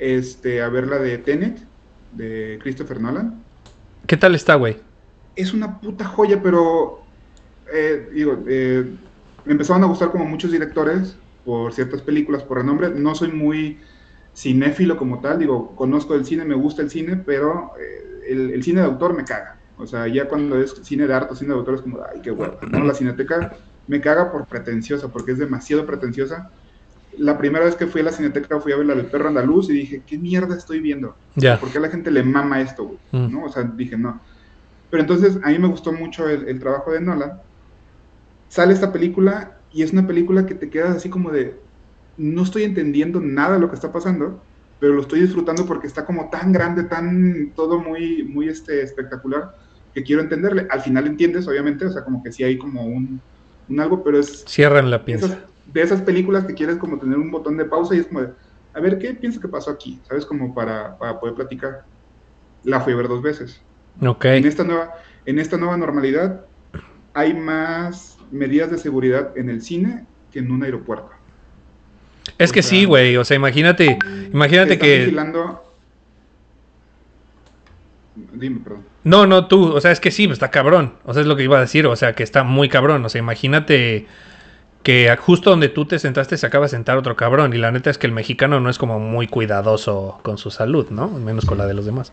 [0.00, 1.68] este, a ver la de Tenet,
[2.10, 3.44] de Christopher Nolan.
[4.06, 4.78] ¿Qué tal está, güey?
[5.34, 7.06] es una puta joya, pero
[7.72, 8.84] eh, digo, eh,
[9.44, 12.90] me empezaron a gustar como muchos directores por ciertas películas, por renombre.
[12.90, 13.78] No soy muy
[14.34, 18.62] cinéfilo como tal, digo, conozco el cine, me gusta el cine, pero eh, el, el
[18.62, 19.56] cine de autor me caga.
[19.76, 22.30] O sea, ya cuando es cine de arte, cine de autor es como, ay, qué
[22.30, 22.58] huevo.
[22.70, 22.84] ¿no?
[22.84, 26.50] La cineteca me caga por pretenciosa, porque es demasiado pretenciosa.
[27.18, 29.68] La primera vez que fui a la cineteca fui a ver la del perro andaluz
[29.70, 31.16] y dije, ¿qué mierda estoy viendo?
[31.34, 31.58] Ya.
[31.58, 32.98] ¿Por qué a la gente le mama esto, güey?
[33.12, 33.32] Mm.
[33.32, 33.44] ¿No?
[33.44, 34.20] O sea, dije, no.
[34.90, 37.40] Pero entonces a mí me gustó mucho el, el trabajo de Nolan.
[38.48, 41.60] Sale esta película y es una película que te quedas así como de,
[42.16, 46.04] no estoy entendiendo nada de lo que está pasando, pero lo estoy disfrutando porque está
[46.06, 49.50] como tan grande, tan todo muy, muy este, espectacular,
[49.92, 50.66] que quiero entenderle.
[50.70, 53.22] Al final entiendes, obviamente, o sea, como que sí hay como un,
[53.68, 55.50] un algo, pero es Cierran la esas- pinza.
[55.64, 58.32] de esas películas que quieres como tener un botón de pausa y es como de,
[58.72, 60.02] a ver, ¿qué piensas que pasó aquí?
[60.06, 60.26] ¿Sabes?
[60.26, 61.74] Como para, para poder platicar.
[62.62, 63.66] La fui a ver dos veces.
[64.02, 64.24] Ok.
[64.26, 64.92] En esta nueva,
[65.24, 66.46] en esta nueva normalidad
[67.14, 71.10] hay más medidas de seguridad en el cine que en un aeropuerto.
[72.38, 73.16] Es que o sea, sí, güey.
[73.16, 73.98] O sea, imagínate,
[74.32, 75.00] imagínate que.
[75.00, 75.64] vigilando...
[78.34, 78.84] Dime, perdón.
[79.04, 80.94] No, no, tú, o sea, es que sí, está cabrón.
[81.04, 83.04] O sea, es lo que iba a decir, o sea, que está muy cabrón.
[83.04, 84.06] O sea, imagínate
[84.82, 87.54] que justo donde tú te sentaste se acaba de sentar otro cabrón.
[87.54, 90.90] Y la neta es que el mexicano no es como muy cuidadoso con su salud,
[90.90, 91.08] ¿no?
[91.08, 92.12] Menos con la de los demás.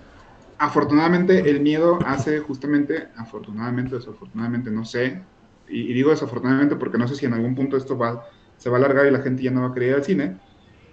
[0.60, 5.22] Afortunadamente el miedo hace justamente, afortunadamente desafortunadamente, no sé,
[5.68, 8.24] y, digo desafortunadamente porque no sé si en algún punto esto va,
[8.58, 10.42] se va a alargar y la gente ya no va a querer ir al cine,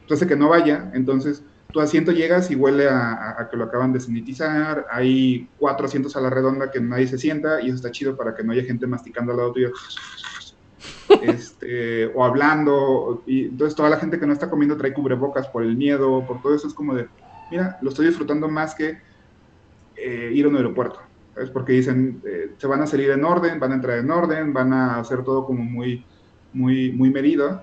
[0.00, 3.64] entonces que no vaya, entonces tu asiento llegas y huele a, a- a que lo
[3.64, 7.76] acaban de sanitizar, hay cuatro asientos a la redonda que nadie se sienta y eso
[7.76, 9.70] está chido para que no haya gente masticando al lado tuyo.
[11.20, 15.62] Este, o hablando, y entonces toda la gente que no está comiendo trae cubrebocas por
[15.62, 17.08] el miedo, por todo eso es como de,
[17.48, 18.98] mira, lo estoy disfrutando más que
[19.96, 21.00] eh, ir a un aeropuerto,
[21.34, 21.50] ¿sabes?
[21.50, 24.72] Porque dicen, eh, se van a salir en orden, van a entrar en orden, van
[24.72, 26.04] a hacer todo como muy,
[26.52, 27.62] muy, muy medido.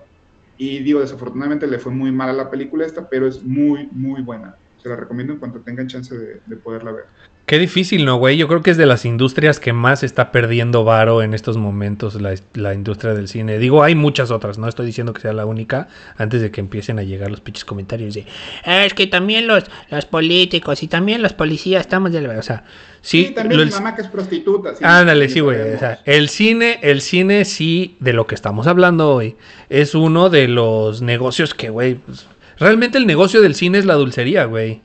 [0.56, 4.22] Y digo, desafortunadamente le fue muy mal a la película esta, pero es muy, muy
[4.22, 4.56] buena.
[4.82, 7.04] Se la recomiendo en cuanto tengan chance de, de poderla ver.
[7.46, 8.36] Qué difícil, ¿no, güey?
[8.36, 12.20] Yo creo que es de las industrias que más está perdiendo varo en estos momentos
[12.20, 13.58] la, la industria del cine.
[13.58, 16.98] Digo, hay muchas otras, no estoy diciendo que sea la única, antes de que empiecen
[17.00, 18.26] a llegar los pinches comentarios de,
[18.64, 22.38] "Ah, es que también los, los políticos y también los policías estamos de la...
[22.38, 22.64] O sea,
[23.02, 24.74] sí, también lo- mi mamá que es prostituta.
[24.76, 25.74] sí, Ándale, sí, güey.
[25.74, 29.36] O sea, el cine, el cine sí, de lo que estamos hablando hoy,
[29.68, 32.26] es uno de los negocios que, güey, pues,
[32.62, 34.80] realmente el negocio del cine es la dulcería, güey.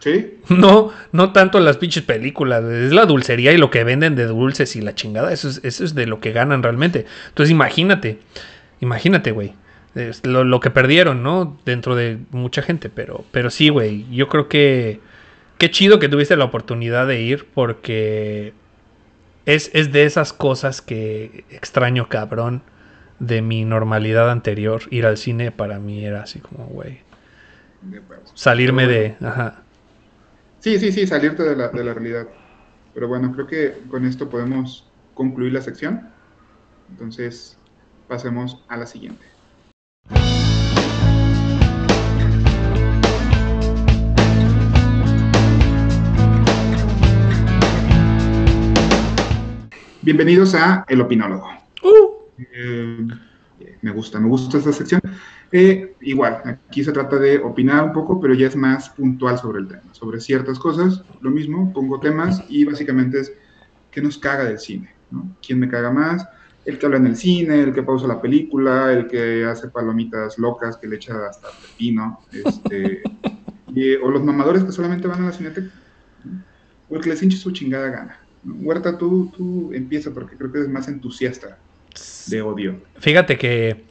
[0.00, 4.26] Sí, No, no tanto las pinches películas, es la dulcería y lo que venden de
[4.26, 7.06] dulces y la chingada, eso es, eso es de lo que ganan realmente.
[7.28, 8.18] Entonces imagínate,
[8.80, 9.54] imagínate, güey,
[9.94, 11.58] es lo, lo que perdieron, ¿no?
[11.64, 15.00] Dentro de mucha gente, pero, pero sí, güey, yo creo que
[15.58, 18.52] qué chido que tuviste la oportunidad de ir porque
[19.46, 22.62] es, es de esas cosas que extraño, cabrón,
[23.18, 24.82] de mi normalidad anterior.
[24.90, 27.00] Ir al cine para mí era así como, güey.
[28.34, 29.16] Salirme de...
[29.20, 29.64] Ajá.
[30.60, 32.28] Sí, sí, sí, salirte de la, de la realidad.
[32.94, 36.08] Pero bueno, creo que con esto podemos concluir la sección.
[36.88, 37.58] Entonces,
[38.06, 39.26] pasemos a la siguiente.
[50.02, 51.48] Bienvenidos a El Opinólogo.
[52.52, 53.06] Eh,
[53.82, 55.00] me gusta, me gusta esta sección.
[55.50, 59.60] Eh, igual, aquí se trata de opinar un poco, pero ya es más puntual sobre
[59.60, 61.04] el tema, sobre ciertas cosas.
[61.20, 63.32] Lo mismo, pongo temas y básicamente es
[63.90, 65.36] qué nos caga del cine, ¿no?
[65.46, 66.26] ¿Quién me caga más?
[66.64, 70.38] El que habla en el cine, el que pausa la película, el que hace palomitas
[70.38, 73.02] locas, que le echa hasta pepino, este,
[73.66, 75.74] y- o los mamadores que solamente van a la cineteca,
[76.24, 76.44] ¿no?
[76.88, 78.18] o el que les hinche su chingada gana.
[78.44, 81.60] Huerta, tú, tú empieza porque creo que eres más entusiasta
[82.26, 82.76] de odio.
[82.98, 83.84] Fíjate que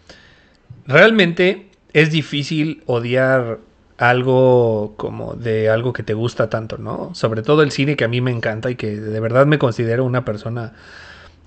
[0.85, 3.59] realmente es difícil odiar
[3.97, 7.13] algo como de algo que te gusta tanto, ¿no?
[7.13, 10.05] Sobre todo el cine que a mí me encanta y que de verdad me considero
[10.05, 10.73] una persona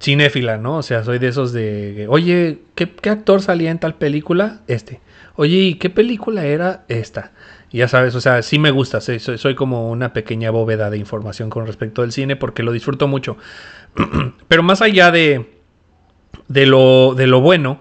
[0.00, 0.76] cinéfila, ¿no?
[0.76, 4.60] O sea, soy de esos de, oye, ¿qué, actor salía en tal película?
[4.68, 5.00] Este.
[5.36, 7.32] Oye, ¿y qué película era esta?
[7.72, 11.50] Ya sabes, o sea, sí me gusta, soy, soy como una pequeña bóveda de información
[11.50, 13.36] con respecto al cine porque lo disfruto mucho.
[14.48, 15.53] Pero más allá de,
[16.48, 17.80] de lo, de lo bueno,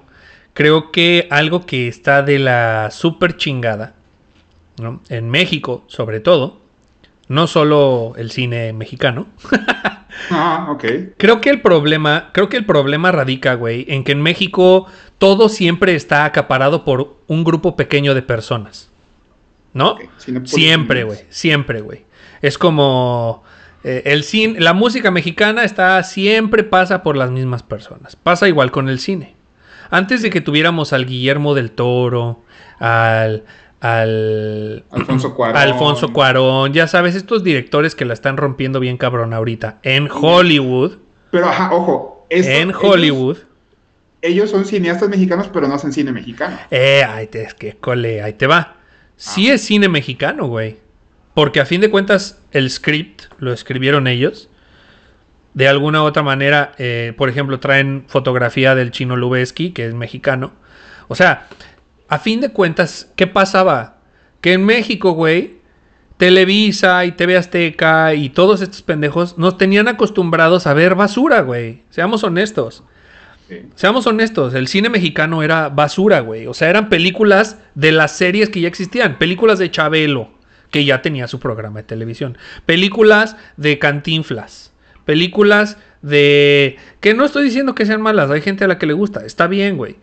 [0.54, 3.96] creo que algo que está de la super chingada
[4.82, 5.02] ¿no?
[5.10, 6.60] En México, sobre todo,
[7.28, 9.28] no solo el cine mexicano.
[10.30, 10.86] Ah, ok.
[11.18, 14.86] Creo que el problema, creo que el problema radica, güey, en que en México
[15.18, 18.92] todo siempre está acaparado por un grupo pequeño de personas.
[19.74, 19.98] ¿No?
[20.46, 21.26] Siempre, güey.
[21.30, 22.06] Siempre, güey.
[22.44, 23.44] Es como
[23.84, 28.16] eh, el cine, la música mexicana está siempre pasa por las mismas personas.
[28.16, 29.36] Pasa igual con el cine.
[29.90, 32.42] Antes de que tuviéramos al Guillermo del Toro,
[32.80, 33.44] al
[33.82, 35.58] al Alfonso Cuarón.
[35.58, 40.94] Alfonso Cuarón, ya sabes, estos directores que la están rompiendo bien cabrón ahorita en Hollywood,
[41.32, 42.26] Pero, ajá, ojo.
[42.30, 43.38] esto- en Hollywood.
[44.22, 46.58] Ellos, son cineastas mexicanos, pero no hacen cine mexicano.
[46.72, 48.78] Eh, te, es que cole, ahí te va.
[49.18, 49.56] Sí Ah.
[49.56, 50.78] es cine mexicano, güey.
[51.34, 54.50] Porque a fin de cuentas, el script lo escribieron ellos.
[55.54, 59.94] De alguna u otra manera, eh, por ejemplo, traen fotografía del chino Lubeski, que es
[59.94, 60.54] mexicano.
[61.08, 61.48] O sea,
[62.08, 63.98] a fin de cuentas, ¿qué pasaba?
[64.42, 65.60] Que en México, güey,
[66.18, 71.84] Televisa y TV Azteca y todos estos pendejos nos tenían acostumbrados a ver basura, güey.
[71.90, 72.84] Seamos honestos.
[73.76, 76.48] Seamos honestos, el cine mexicano era basura, güey.
[76.48, 79.18] O sea, eran películas de las series que ya existían.
[79.18, 80.32] Películas de Chabelo,
[80.74, 82.38] que ya tenía su programa de televisión.
[82.66, 84.74] Películas de Cantinflas.
[85.06, 86.78] Películas de...
[87.00, 89.24] Que no estoy diciendo que sean malas, hay gente a la que le gusta.
[89.26, 89.98] Está bien, güey.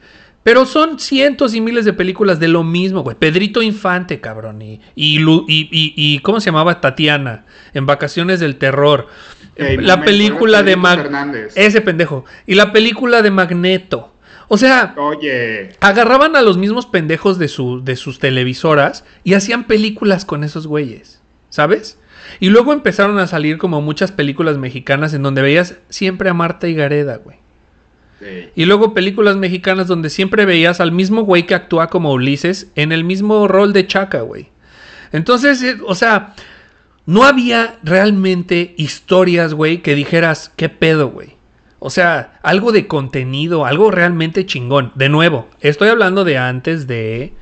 [0.44, 3.16] Pero son cientos y miles de películas de lo mismo, güey.
[3.16, 4.62] Pedrito Infante, cabrón.
[4.62, 6.80] Y, y, y- ¿cómo se llamaba?
[6.80, 7.44] Tatiana.
[7.74, 9.08] En Vacaciones del Terror.
[9.56, 11.02] La momento, película de Mag...
[11.02, 11.52] Fernández.
[11.56, 12.24] Ese pendejo.
[12.46, 14.09] Y la película de Magneto.
[14.52, 19.62] O sea, Oye, agarraban a los mismos pendejos de, su, de sus televisoras y hacían
[19.62, 21.22] películas con esos güeyes.
[21.50, 22.00] ¿Sabes?
[22.40, 26.66] Y luego empezaron a salir como muchas películas mexicanas en donde veías siempre a Marta
[26.66, 27.36] y Gareda, güey.
[28.18, 28.50] sí.
[28.56, 32.90] Y luego películas mexicanas donde siempre veías al mismo güey que actúa como Ulises en
[32.90, 34.48] el mismo rol de Chaca, güey.
[35.12, 36.34] Entonces, eh, o sea,
[37.06, 41.36] no había realmente historias, güey, que dijeras, ¿qué pedo, güey?
[41.80, 44.92] O sea, algo de contenido, algo realmente chingón.
[44.94, 47.32] De nuevo, estoy hablando de antes de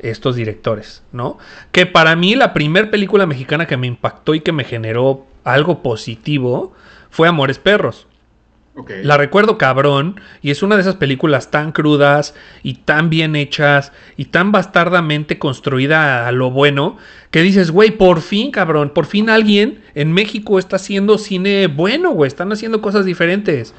[0.00, 1.38] estos directores, ¿no?
[1.70, 5.82] Que para mí la primera película mexicana que me impactó y que me generó algo
[5.82, 6.72] positivo
[7.08, 8.08] fue Amores Perros.
[9.04, 13.92] La recuerdo cabrón y es una de esas películas tan crudas y tan bien hechas
[14.16, 16.96] y tan bastardamente construida a lo bueno
[17.30, 22.10] que dices, güey, por fin, cabrón, por fin alguien en México está haciendo cine bueno,
[22.10, 23.74] güey, están haciendo cosas diferentes.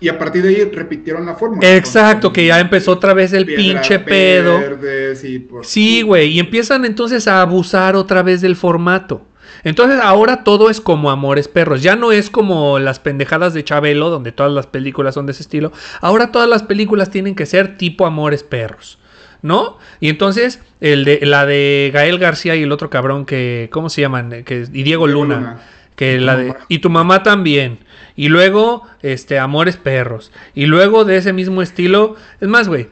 [0.00, 1.76] Y a partir de ahí repitieron la fórmula.
[1.76, 4.58] Exacto, que ya empezó otra vez el pinche pedo.
[4.58, 9.24] Verdes y por- Sí, güey, y empiezan entonces a abusar otra vez del formato.
[9.64, 11.82] Entonces ahora todo es como Amores Perros.
[11.82, 15.42] Ya no es como las pendejadas de Chabelo, donde todas las películas son de ese
[15.42, 15.72] estilo.
[16.00, 18.98] Ahora todas las películas tienen que ser tipo Amores Perros.
[19.42, 19.78] ¿No?
[19.98, 23.68] Y entonces, el de, la de Gael García y el otro cabrón que.
[23.72, 24.44] ¿Cómo se llaman?
[24.44, 25.58] Que, y Diego Luna.
[25.96, 26.60] Que la de, mamá.
[26.68, 27.80] y tu mamá también.
[28.14, 30.30] Y luego, este, Amores Perros.
[30.54, 32.14] Y luego de ese mismo estilo.
[32.40, 32.88] Es más, güey.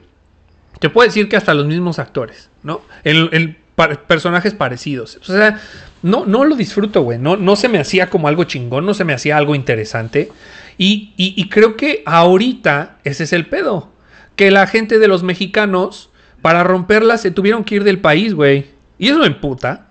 [0.80, 2.80] Te puedo decir que hasta los mismos actores, ¿no?
[3.04, 5.18] En, en pa- personajes parecidos.
[5.22, 5.60] O sea,
[6.02, 7.18] no, no lo disfruto, güey.
[7.18, 10.30] No, no se me hacía como algo chingón, no se me hacía algo interesante.
[10.78, 13.90] Y, y- y creo que ahorita ese es el pedo.
[14.36, 16.10] Que la gente de los mexicanos,
[16.40, 18.66] para romperla, se tuvieron que ir del país, güey.
[18.98, 19.88] Y eso emputa.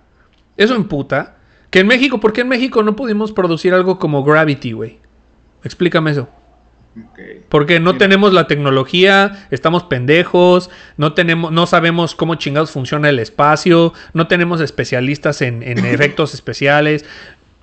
[0.56, 1.36] Eso emputa.
[1.70, 4.98] Que en México, ¿por qué en México no pudimos producir algo como Gravity, güey?
[5.62, 6.28] Explícame eso.
[7.48, 7.98] Porque no Mira.
[7.98, 14.26] tenemos la tecnología, estamos pendejos, no tenemos, no sabemos cómo chingados funciona el espacio, no
[14.26, 17.04] tenemos especialistas en, en efectos especiales.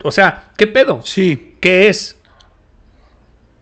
[0.03, 1.01] O sea, ¿qué pedo?
[1.03, 2.15] Sí, ¿Qué es?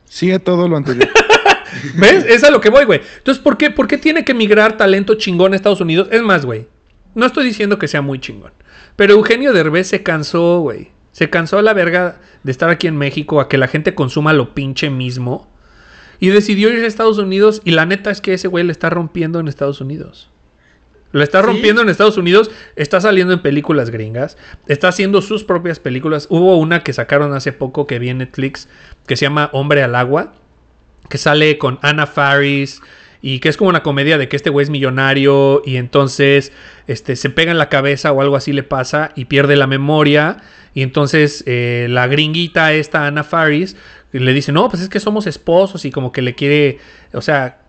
[0.06, 1.10] sí a todo lo anterior.
[1.96, 2.26] ¿Ves?
[2.26, 3.02] Es a lo que voy, güey.
[3.18, 6.08] Entonces, ¿por qué, ¿por qué tiene que migrar talento chingón a Estados Unidos?
[6.12, 6.68] Es más, güey.
[7.16, 8.54] No estoy diciendo que sea muy chingón.
[8.96, 10.92] Pero Eugenio Derbez se cansó, güey.
[11.12, 14.32] Se cansó a la verga de estar aquí en México a que la gente consuma
[14.32, 15.50] lo pinche mismo.
[16.20, 17.62] Y decidió ir a Estados Unidos.
[17.66, 20.30] Y la neta es que ese güey le está rompiendo en Estados Unidos.
[21.12, 21.46] Lo está Sí.
[21.48, 22.52] rompiendo en Estados Unidos.
[22.76, 24.38] Está saliendo en películas gringas.
[24.68, 26.28] Está haciendo sus propias películas.
[26.30, 28.68] Hubo una que sacaron hace poco que vi en Netflix
[29.08, 30.34] que se llama Hombre al Agua
[31.10, 32.82] que sale con Anna Faris
[33.22, 36.52] y que es como una comedia de que este güey es millonario y entonces
[36.88, 40.38] este, se pega en la cabeza o algo así le pasa y pierde la memoria
[40.74, 43.78] y entonces eh, la gringuita esta Anna Faris
[44.20, 46.80] le dice no pues es que somos esposos y como que le quiere
[47.14, 47.66] o sea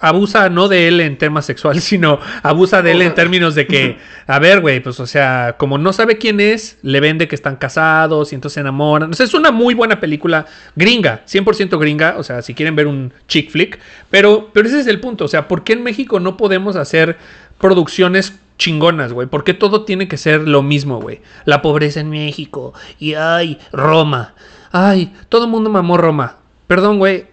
[0.00, 3.96] abusa no de él en temas sexuales, sino abusa de él en términos de que,
[4.26, 7.56] a ver, güey, pues o sea, como no sabe quién es, le vende que están
[7.56, 9.10] casados y entonces se enamoran.
[9.10, 12.86] O sea, es una muy buena película gringa, 100% gringa, o sea, si quieren ver
[12.86, 13.78] un chick flick,
[14.10, 17.16] pero, pero ese es el punto, o sea, ¿por qué en México no podemos hacer
[17.58, 19.26] producciones chingonas, güey?
[19.26, 21.20] ¿Por qué todo tiene que ser lo mismo, güey?
[21.44, 22.72] La pobreza en México.
[22.98, 24.34] Y ay, Roma.
[24.76, 26.38] Ay, todo el mundo mamó Roma.
[26.66, 27.26] Perdón, güey.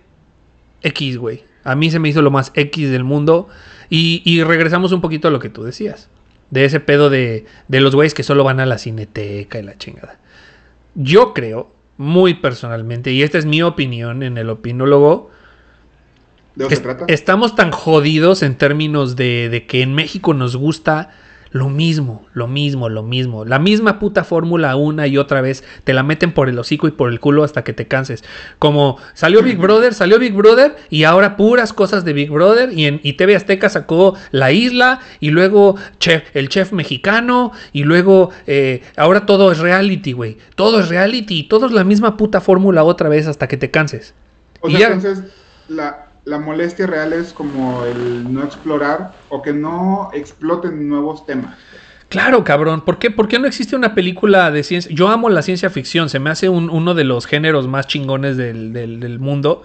[0.83, 1.43] X, güey.
[1.63, 3.47] A mí se me hizo lo más X del mundo.
[3.89, 6.07] Y, y regresamos un poquito a lo que tú decías.
[6.51, 9.75] De ese pedo de, de los güeyes que solo van a la cineteca y la
[9.75, 10.19] chingada.
[10.93, 15.31] Yo creo, muy personalmente, y esta es mi opinión en el opinólogo,
[16.53, 17.05] ¿De que se trata?
[17.07, 21.09] estamos tan jodidos en términos de, de que en México nos gusta
[21.51, 23.43] lo mismo, lo mismo, lo mismo.
[23.43, 25.63] La misma puta fórmula una y otra vez.
[25.83, 28.23] Te la meten por el hocico y por el culo hasta que te canses.
[28.57, 32.71] Como salió Big Brother, salió Big Brother y ahora puras cosas de Big Brother.
[32.71, 37.83] Y en y TV Azteca sacó La Isla y luego chef, el chef mexicano y
[37.83, 40.37] luego eh, ahora todo es reality, güey.
[40.55, 43.69] Todo es reality y todo es la misma puta fórmula otra vez hasta que te
[43.71, 44.13] canses.
[44.61, 45.25] O Y sea, ya- entonces,
[45.67, 51.57] la, la molestia real es como el no explorar o que no exploten nuevos temas.
[52.09, 52.81] Claro, cabrón.
[52.81, 54.91] ¿Por qué, ¿Por qué no existe una película de ciencia?
[54.93, 56.09] Yo amo la ciencia ficción.
[56.09, 59.63] Se me hace un- uno de los géneros más chingones del, del- mundo.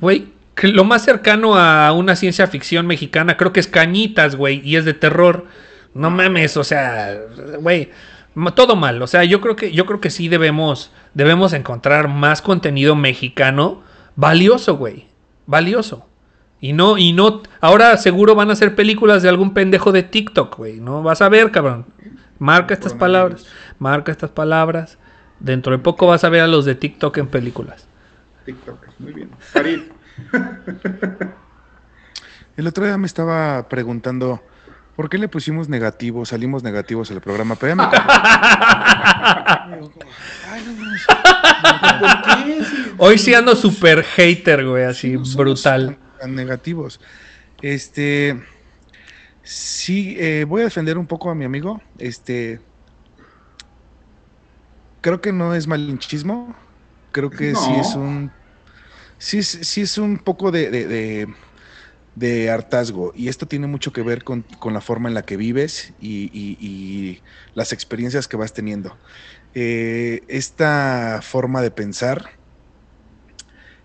[0.00, 0.28] Güey,
[0.62, 4.60] lo más cercano a una ciencia ficción mexicana creo que es Cañitas, güey.
[4.62, 5.46] Y es de terror.
[5.94, 7.16] No mames, o sea,
[7.60, 7.90] güey.
[8.54, 9.00] Todo mal.
[9.00, 13.82] O sea, yo creo que, yo creo que sí debemos, debemos encontrar más contenido mexicano
[14.16, 15.06] valioso, güey.
[15.46, 16.06] Valioso.
[16.60, 20.56] Y no, y no, ahora seguro van a hacer películas de algún pendejo de TikTok,
[20.56, 21.02] güey, ¿no?
[21.02, 21.84] Vas a ver, cabrón.
[22.38, 23.46] Marca estas palabras,
[23.78, 24.98] marca estas palabras.
[25.40, 27.86] Dentro de poco vas a ver a los de TikTok en películas.
[28.46, 29.30] TikTokers, muy bien.
[29.38, 29.80] Farid,
[32.56, 34.40] El otro día me estaba preguntando
[34.96, 37.84] por qué le pusimos negativos, salimos negativos al programa, pero ya me
[42.98, 45.98] Hoy sí ando super hater, güey, así, no brutal.
[46.20, 47.00] tan- negativos.
[47.60, 48.40] Este,
[49.42, 51.82] sí, eh, voy a defender un poco a mi amigo.
[51.98, 52.60] Este,
[55.00, 56.56] creo que no es malinchismo.
[57.12, 58.32] Creo que sí es un,
[59.18, 61.34] sí es, sí es un poco de, de, de-
[62.14, 63.12] de hartazgo.
[63.14, 66.30] Y esto tiene mucho que ver con, con la forma en la que vives y,
[66.32, 67.22] y-
[67.54, 68.98] las experiencias que vas teniendo.
[69.54, 72.30] Eh, esta forma de pensar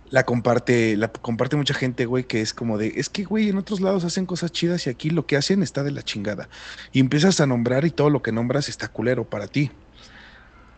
[0.06, 3.58] la comparte, la comparte mucha gente, güey, que es como de, es que, güey, en
[3.58, 6.50] otros lados hacen cosas chidas y aquí lo que hacen está de la chingada.
[6.92, 9.72] Y empiezas a nombrar y todo lo que nombras está culero para ti.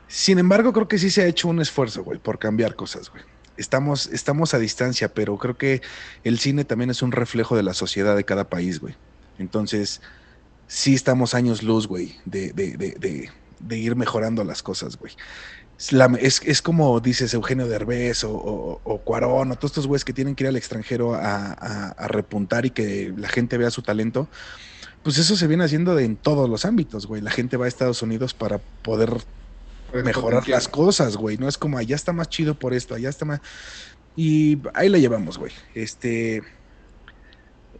[0.07, 3.23] Sin embargo, creo que sí se ha hecho un esfuerzo, güey, por cambiar cosas, güey.
[3.61, 5.81] Estamos, estamos a distancia, pero creo que
[6.23, 8.95] el cine también es un reflejo de la sociedad de cada país, güey.
[9.37, 10.01] Entonces,
[10.67, 15.13] sí estamos años luz, güey, de, de, de, de, ir mejorando las cosas, güey.
[16.19, 20.13] Es, es- como dices Eugenio Derbez o, o, o Cuarón o todos estos güeyes que
[20.13, 24.29] tienen que ir al extranjero a, repuntar y que la gente vea su talento.
[25.03, 27.21] Pues eso se viene haciendo en todos los ámbitos, güey.
[27.21, 29.11] La gente va a Estados Unidos para poder
[29.93, 30.57] mejorar potencial.
[30.57, 31.37] las cosas, güey.
[31.37, 33.41] No es como allá está más chido por esto, allá está más.
[34.15, 35.51] Y ahí la llevamos, güey.
[35.75, 36.43] Este.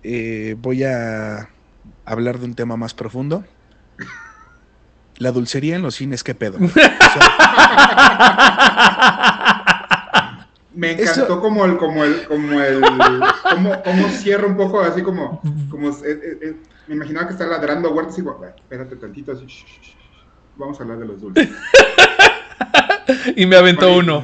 [0.04, 1.50] eh, voy a
[2.06, 3.44] hablar de un tema más profundo.
[5.18, 6.58] La dulcería en los cines, ¿qué pedo?
[6.58, 6.88] O sea,
[10.74, 12.82] Me encantó Eso- como el, como el, como el,
[13.44, 16.56] como, como cierra un poco así como, como eh, eh,
[16.88, 19.46] me imaginaba que está ladrando huertas y digo, "Bueno, espérate tantito así,
[20.58, 21.50] vamos a hablar de los dulces.
[23.36, 24.24] Y me aventó Oye, uno.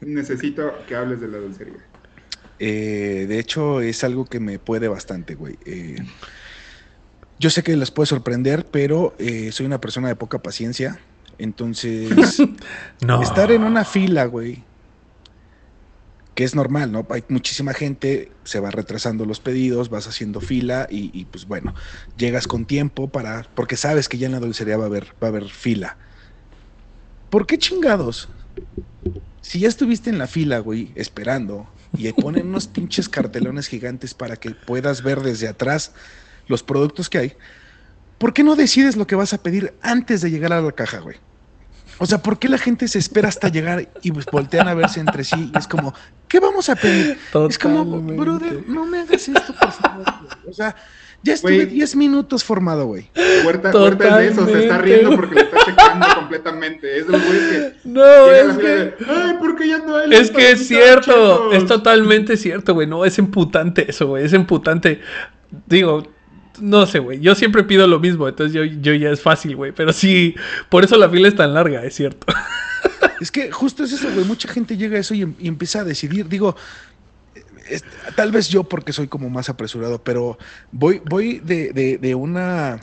[0.00, 1.74] Necesito que hables de la dulcería.
[2.58, 5.58] eh, de hecho, es algo que me puede bastante, güey.
[5.66, 5.96] Eh,
[7.38, 10.98] yo sé que les puede sorprender, pero eh, soy una persona de poca paciencia.
[11.38, 12.10] Entonces,
[13.06, 13.22] No.
[13.22, 14.62] Estar en una fila, güey,
[16.38, 17.04] que es normal, ¿no?
[17.10, 21.74] Hay muchísima gente, se va retrasando los pedidos, vas haciendo fila y, y, pues bueno,
[22.16, 25.26] llegas con tiempo para, porque sabes que ya en la dulcería va a haber, va
[25.26, 25.98] a haber fila.
[27.28, 28.28] ¿Por qué chingados?
[29.40, 34.36] Si ya estuviste en la fila, güey, esperando, y ponen unos pinches cartelones gigantes para
[34.36, 35.92] que puedas ver desde atrás
[36.46, 37.32] los productos que hay,
[38.16, 41.00] ¿por qué no decides lo que vas a pedir antes de llegar a la caja,
[41.00, 41.16] güey?
[41.98, 45.00] O sea, ¿por qué la gente se espera hasta llegar y pues voltean a verse
[45.00, 45.50] entre sí?
[45.52, 45.92] Y es como,
[46.28, 47.18] ¿qué vamos a pedir?
[47.48, 50.04] Es como, brother, no me hagas esto, por favor.
[50.04, 50.50] güey".
[50.50, 50.76] O sea,
[51.22, 51.66] ya estuve Güey.
[51.66, 53.10] 10 minutos formado, güey.
[53.44, 56.98] Huerta, Huerta es de eso, se está Totalmente, riendo porque le está checando completamente.
[56.98, 58.66] Es de los güeyes que No, es que...
[58.68, 62.74] de, ay, ¿por qué ya no hay Es que es cierto, chetos?" es totalmente cierto,
[62.74, 62.86] güey.
[62.86, 64.24] No, es emputante eso, güey.
[64.24, 65.00] Es emputante.
[65.66, 66.06] Digo,
[66.60, 67.20] no sé, güey.
[67.20, 69.72] Yo siempre pido lo mismo, entonces yo, yo ya es fácil, güey.
[69.72, 70.34] Pero sí,
[70.68, 72.26] por eso la fila es tan larga, es cierto.
[73.20, 74.24] Es que justo es eso, güey.
[74.24, 76.28] Mucha gente llega a eso y, em- empieza a decidir.
[76.28, 76.54] Digo,
[78.14, 80.38] tal vez yo porque soy como más apresurado, pero
[80.70, 82.80] voy, voy de, de- de una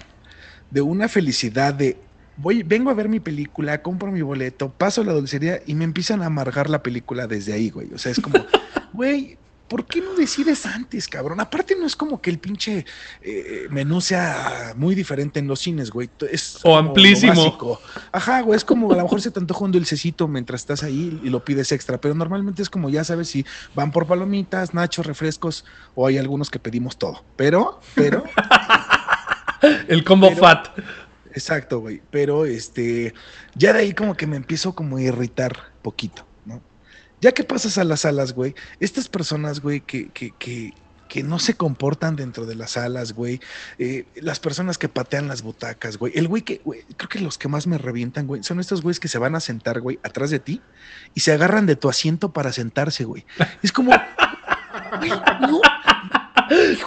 [0.71, 1.97] de una felicidad de
[2.37, 6.21] voy, vengo a ver mi película, compro mi boleto, paso la dulcería y me empiezan
[6.21, 7.93] a amargar la película desde ahí, güey.
[7.93, 8.45] O sea, es como,
[8.93, 11.39] güey, ¿por qué no decides antes, cabrón?
[11.39, 12.85] Aparte no es como que el pinche
[13.21, 16.09] eh, menú sea muy diferente en los cines, güey.
[16.31, 17.79] Es O amplísimo.
[18.11, 21.19] Ajá, güey, es como a lo mejor se te antoja un dulcecito mientras estás ahí
[21.23, 25.05] y lo pides extra, pero normalmente es como ya sabes si van por palomitas, nachos,
[25.05, 27.23] refrescos o hay algunos que pedimos todo.
[27.35, 28.23] Pero, pero,
[29.87, 30.67] El combo Pero- fat.
[31.33, 32.01] Exacto, güey.
[32.11, 33.13] Pero este,
[33.55, 36.25] ya de ahí como que me empiezo como a irritar poquito.
[37.25, 40.75] Ya que pasas a las salas, güey, estas personas, güey, que, que, que,
[41.07, 43.39] que no se comportan dentro de las salas, güey,
[43.79, 47.39] eh, las personas que patean las butacas, güey, el güey que, güey, creo que los
[47.39, 50.29] que más me revientan, güey, son estos güeyes que se van a sentar, güey, atrás
[50.29, 50.61] de ti
[51.15, 53.25] y se agarran de tu asiento para sentarse, güey.
[53.63, 53.89] Es como,
[54.99, 55.09] güey,
[55.41, 55.61] no,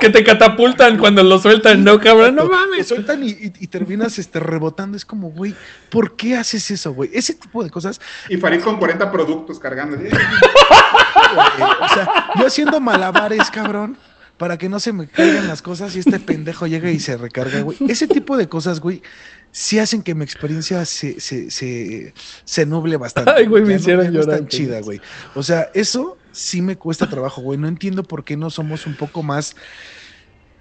[0.00, 2.34] Que te catapultan cuando lo sueltan, ¿no, cabrón?
[2.36, 2.88] No Te mames.
[2.88, 4.96] sueltan y, y- y terminas este, rebotando.
[4.96, 5.54] Es como, güey,
[5.90, 7.10] ¿por qué haces eso, güey?
[7.12, 8.00] Ese tipo de cosas.
[8.28, 9.96] Y Farid con 40 productos cargando.
[9.98, 13.96] o sea, yo haciendo malabares, cabrón,
[14.36, 17.60] para que no se me caigan las cosas y este pendejo llega y se recarga,
[17.62, 17.78] güey.
[17.88, 19.02] Ese tipo de cosas, güey,
[19.52, 22.12] sí hacen que mi experiencia se, se, se,
[22.44, 23.30] se nuble bastante.
[23.34, 25.00] Ay, güey, me no- hicieron ya no es llorar, tan chida, güey.
[25.34, 27.58] O sea, eso sí me cuesta trabajo, güey.
[27.58, 29.56] No entiendo por qué no somos un poco más.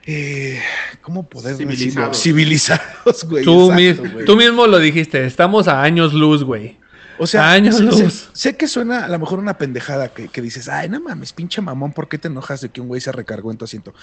[0.06, 0.62] Eh,
[1.02, 1.74] ¿Cómo poder decirlo?
[1.76, 2.22] Civilizados.
[2.24, 3.44] Civilizados, güey.
[3.44, 4.26] Tú, exacto, mi- güey.
[4.26, 6.78] tú mismo lo dijiste, estamos a años luz, güey.
[7.20, 7.98] O sea, Años sé, luz.
[8.14, 11.34] sé- sé que suena a lo mejor una pendejada que, que dices, ay, no mames,
[11.34, 13.94] pinche mamón, ¿por qué te enojas de que un güey se recargó en tu asiento?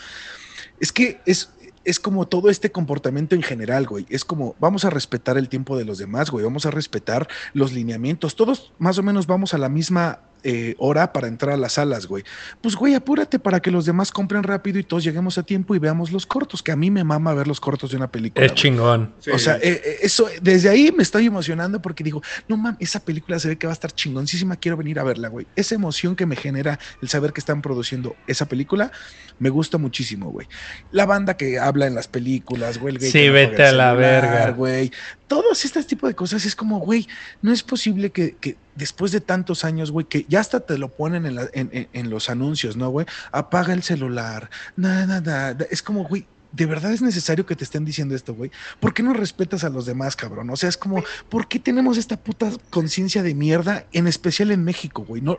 [0.80, 1.48] Es que es,
[1.84, 4.06] es como todo este comportamiento en general, güey.
[4.08, 6.44] Es como, vamos a respetar el tiempo de los demás, güey.
[6.44, 8.36] Vamos a respetar los lineamientos.
[8.36, 12.06] Todos más o menos vamos a la misma eh, hora para entrar a las salas,
[12.06, 12.22] güey.
[12.60, 15.78] Pues, güey, apúrate para que los demás compren rápido y todos lleguemos a tiempo y
[15.78, 18.44] veamos los cortos, que a mí me mama ver los cortos de una película.
[18.44, 18.62] Es güey.
[18.62, 19.14] chingón.
[19.32, 23.00] O sea, eh, eh, eso, desde ahí me estoy emocionando porque digo, no mames, esa
[23.00, 25.46] película se ve que va a estar chingoncísima, quiero venir a verla, güey.
[25.56, 28.92] Esa emoción que me genera el saber que están produciendo esa película,
[29.38, 30.46] me gusta muchísimo, güey.
[30.92, 32.94] La banda que habla en las películas, güey.
[32.94, 34.50] el güey Sí, que no vete a la celular, verga.
[34.50, 34.90] Güey.
[35.26, 37.08] Todos este tipo de cosas es como, güey,
[37.40, 41.24] no es posible que, después de tantos años, güey, que ya hasta te lo ponen
[41.52, 43.06] en, los anuncios, ¿no, güey?
[43.32, 45.56] Apaga el celular, nada, nada.
[45.70, 48.50] Es como, güey, ¿de verdad es necesario que te estén diciendo esto, güey?
[48.80, 50.50] ¿Por qué no respetas a los demás, cabrón?
[50.50, 54.62] O sea, es como, ¿por qué tenemos esta puta conciencia de mierda, en especial en
[54.62, 55.22] México, güey?
[55.22, 55.38] No,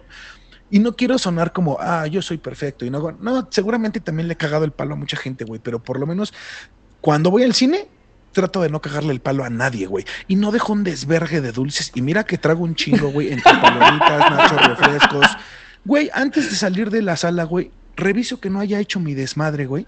[0.72, 2.86] y no quiero sonar como, ah, yo soy perfecto.
[2.86, 5.82] Y no, no, seguramente también le he cagado el palo a mucha gente, güey, pero
[5.82, 6.34] por lo menos
[7.02, 7.88] cuando voy al cine,
[8.36, 10.06] trato de no cagarle el palo a nadie, güey.
[10.28, 11.92] Y no dejo un desvergue de dulces.
[11.96, 15.26] Y mira que trago un chingo, güey, entre palomitas, nachos, refrescos.
[15.86, 19.66] Güey, antes de salir de la sala, güey, reviso que no haya hecho mi desmadre,
[19.66, 19.88] güey.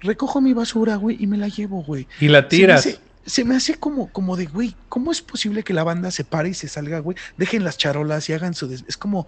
[0.00, 2.06] Recojo mi basura, güey, y me la llevo, güey.
[2.20, 2.82] Y la tiras.
[2.82, 5.84] Se me hace, se me hace como, como de, güey, ¿cómo es posible que la
[5.84, 7.16] banda se pare y se salga, güey?
[7.36, 8.68] Dejen las charolas y hagan su...
[8.68, 9.26] des- Es como,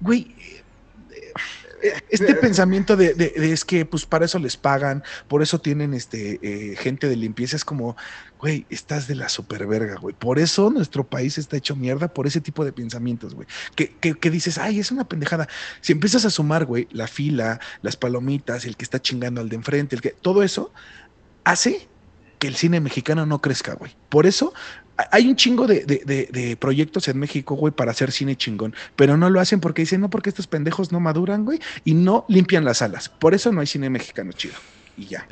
[0.00, 0.34] güey...
[2.10, 6.76] Este pensamiento de, es que pues para eso les pagan, por eso tienen este eh,
[6.76, 7.96] gente de limpieza, es como,
[8.38, 10.14] güey, estás de la superverga, güey.
[10.14, 13.46] Por eso nuestro país está hecho mierda por ese tipo de pensamientos, güey.
[13.74, 15.48] Que, que, que dices, ay, es una pendejada.
[15.80, 19.56] Si empiezas a sumar, güey, la fila, las palomitas, el que está chingando al de
[19.56, 20.72] enfrente, el que, todo eso
[21.44, 21.88] hace
[22.38, 23.96] que el cine mexicano no crezca, güey.
[24.08, 24.52] Por eso
[25.10, 28.74] hay un chingo de, de- de- de proyectos en México, güey, para hacer cine chingón,
[28.96, 32.24] pero no lo hacen porque dicen, no, porque estos pendejos no maduran, güey, y no
[32.28, 33.08] limpian las salas.
[33.08, 34.54] Por eso no hay cine mexicano chido.
[34.96, 35.26] Y ya.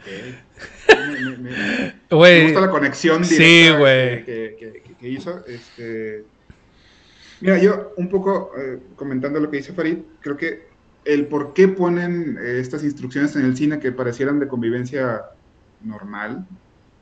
[0.88, 2.44] Me, me- me- me Güey.
[2.44, 4.24] gusta la conexión sí, directa güey.
[4.24, 5.42] que, que- que- que hizo.
[5.46, 6.24] Este,
[7.40, 10.66] mira, yo un poco eh, comentando lo que dice Farid, creo que
[11.06, 15.22] el por qué ponen eh, estas instrucciones en el cine que parecieran de convivencia
[15.82, 16.46] normal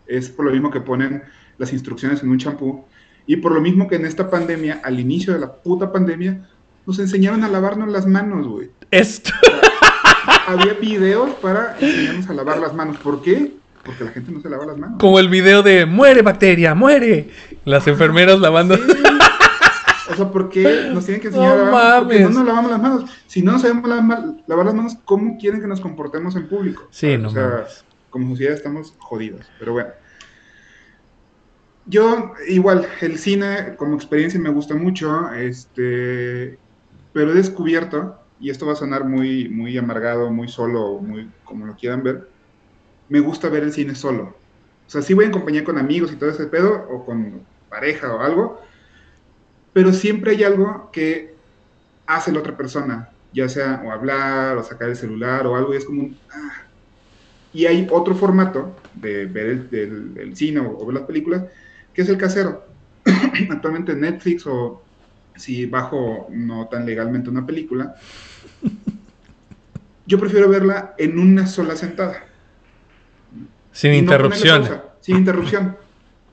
[0.06, 1.22] es por lo mismo que ponen
[1.62, 2.84] las instrucciones en un champú
[3.24, 6.44] y por lo mismo que en esta pandemia, al inicio de la puta pandemia,
[6.84, 8.68] nos enseñaron a lavarnos las manos, güey.
[8.90, 9.30] Esto.
[10.48, 12.96] Había videos para enseñarnos a lavar las manos.
[12.98, 13.52] ¿Por qué?
[13.84, 14.98] Porque la gente no se lava las manos.
[14.98, 17.30] Como el video de muere bacteria, muere.
[17.64, 18.76] Las enfermeras lavando.
[18.76, 18.82] Sí.
[20.10, 22.02] O sea, ¿por qué nos tienen que enseñar No a lavar?
[22.02, 23.10] Porque no nos lavamos las manos.
[23.28, 26.88] Si no nos sabemos lavar, las manos, ¿cómo quieren que nos comportemos en público?
[26.90, 27.84] Sí, no O sea, mames.
[28.10, 29.46] como sociedad estamos jodidos.
[29.60, 29.90] Pero bueno.
[31.84, 36.60] Yo, igual, el cine como experiencia me gusta mucho, este,
[37.12, 41.66] pero he descubierto, y esto va a sonar muy, muy amargado, muy solo, muy como
[41.66, 42.32] lo quieran ver,
[43.08, 44.24] me gusta ver el cine solo.
[44.86, 48.14] O sea, sí voy en compañía con amigos y todo ese pedo, o con pareja
[48.14, 48.60] o algo,
[49.72, 51.40] pero siempre hay algo que
[52.06, 55.78] hace la otra persona, ya sea o hablar, o sacar el celular o algo, y
[55.78, 56.72] es como un, ah,
[57.52, 61.44] Y hay otro formato de ver el, el cine o, o ver las películas,
[61.94, 62.64] que es el casero.
[63.50, 64.82] Actualmente Netflix o
[65.36, 67.94] si bajo no tan legalmente una película,
[70.06, 72.24] yo prefiero verla en una sola sentada.
[73.72, 74.60] Sin Y no ponerle interrupción.
[74.62, 75.76] pausa, sin interrupción.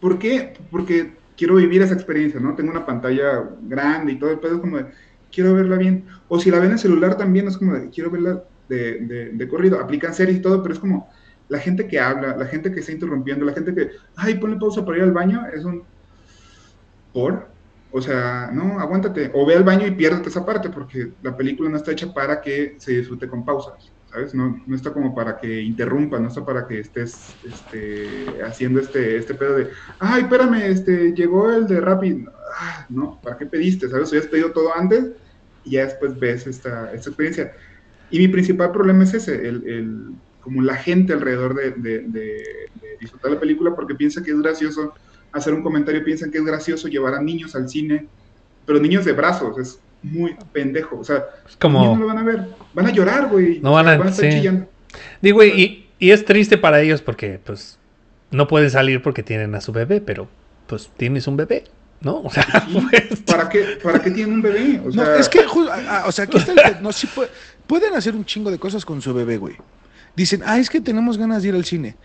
[0.02, 0.54] ¿Por qué?
[0.70, 2.56] Porque quiero vivir esa experiencia, ¿no?
[2.56, 4.88] Tengo una pantalla grande y todo el pedo es como de,
[5.32, 6.06] quiero verla bien.
[6.28, 9.48] O si la ven en celular también es como de, quiero verla de, de- de
[9.48, 9.80] corrido.
[9.80, 11.10] Aplican series y todo, pero es como
[11.50, 14.86] la gente que habla, la gente que está interrumpiendo, la gente que, ay, ponle pausa
[14.86, 15.88] para ir al baño, es un...
[17.12, 17.56] ¿Por?
[17.92, 19.32] O sea, no, aguántate.
[19.34, 22.40] O ve al baño y piérdete esa parte, porque la película no está hecha para
[22.42, 24.34] que se disfrute con pausas, ¿sabes?
[24.36, 29.18] No, no está como para que interrumpa, no está para que estés este, haciendo este,
[29.18, 29.70] este pedo de,
[30.00, 32.26] ay, espérame, este, llegó el de Rappi.
[32.60, 33.90] Ah, no, ¿para qué pediste?
[33.90, 34.10] ¿Sabes?
[34.10, 35.12] Habías pedido todo antes
[35.64, 37.52] y ya después ves esta, esta experiencia.
[38.10, 40.16] Y mi principal problema es ese, el, el-
[40.50, 44.42] como la gente alrededor de, de- de- de disfrutar la película porque piensa que es
[44.42, 44.96] gracioso
[45.32, 48.08] hacer un comentario, piensan que es gracioso llevar a niños al cine,
[48.66, 50.98] pero niños de brazos, es muy pendejo.
[50.98, 51.24] O sea,
[51.64, 53.60] niños no lo van a ver, van a llorar, güey.
[53.60, 54.30] No van a- estar sí.
[54.40, 54.68] chillando.
[55.22, 57.78] Digo, y, y es triste para ellos porque, pues,
[58.32, 60.28] no pueden salir porque tienen a su bebé, pero,
[60.66, 61.66] pues, tienes un bebé,
[62.02, 62.22] ¿no?
[62.24, 64.82] O sea, Sí, pues, ¿Para qué, ¿Para qué tienen un bebé?
[64.84, 67.30] O No, es que, o sea, aquí está el no, sí pue-
[67.68, 69.56] pueden hacer un chingo de cosas con su bebé, güey.
[70.20, 71.96] Dicen, ah, es que tenemos ganas de ir al cine.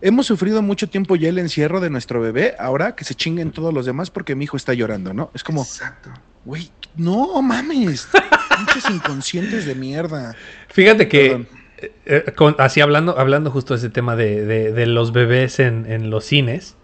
[0.00, 3.72] Hemos sufrido mucho tiempo ya el encierro de nuestro bebé, ahora que se chinguen todos
[3.72, 5.30] los demás porque mi hijo está llorando, ¿no?
[5.32, 6.10] Es como, Exacto.
[6.44, 8.08] güey, no mames,
[8.56, 10.34] pinches inconscientes de mierda.
[10.70, 11.48] Fíjate que, Perdón.
[11.78, 15.60] eh, eh, con- así hablando, hablando justo de ese tema de, de- de los bebés
[15.60, 16.74] en, en los cines,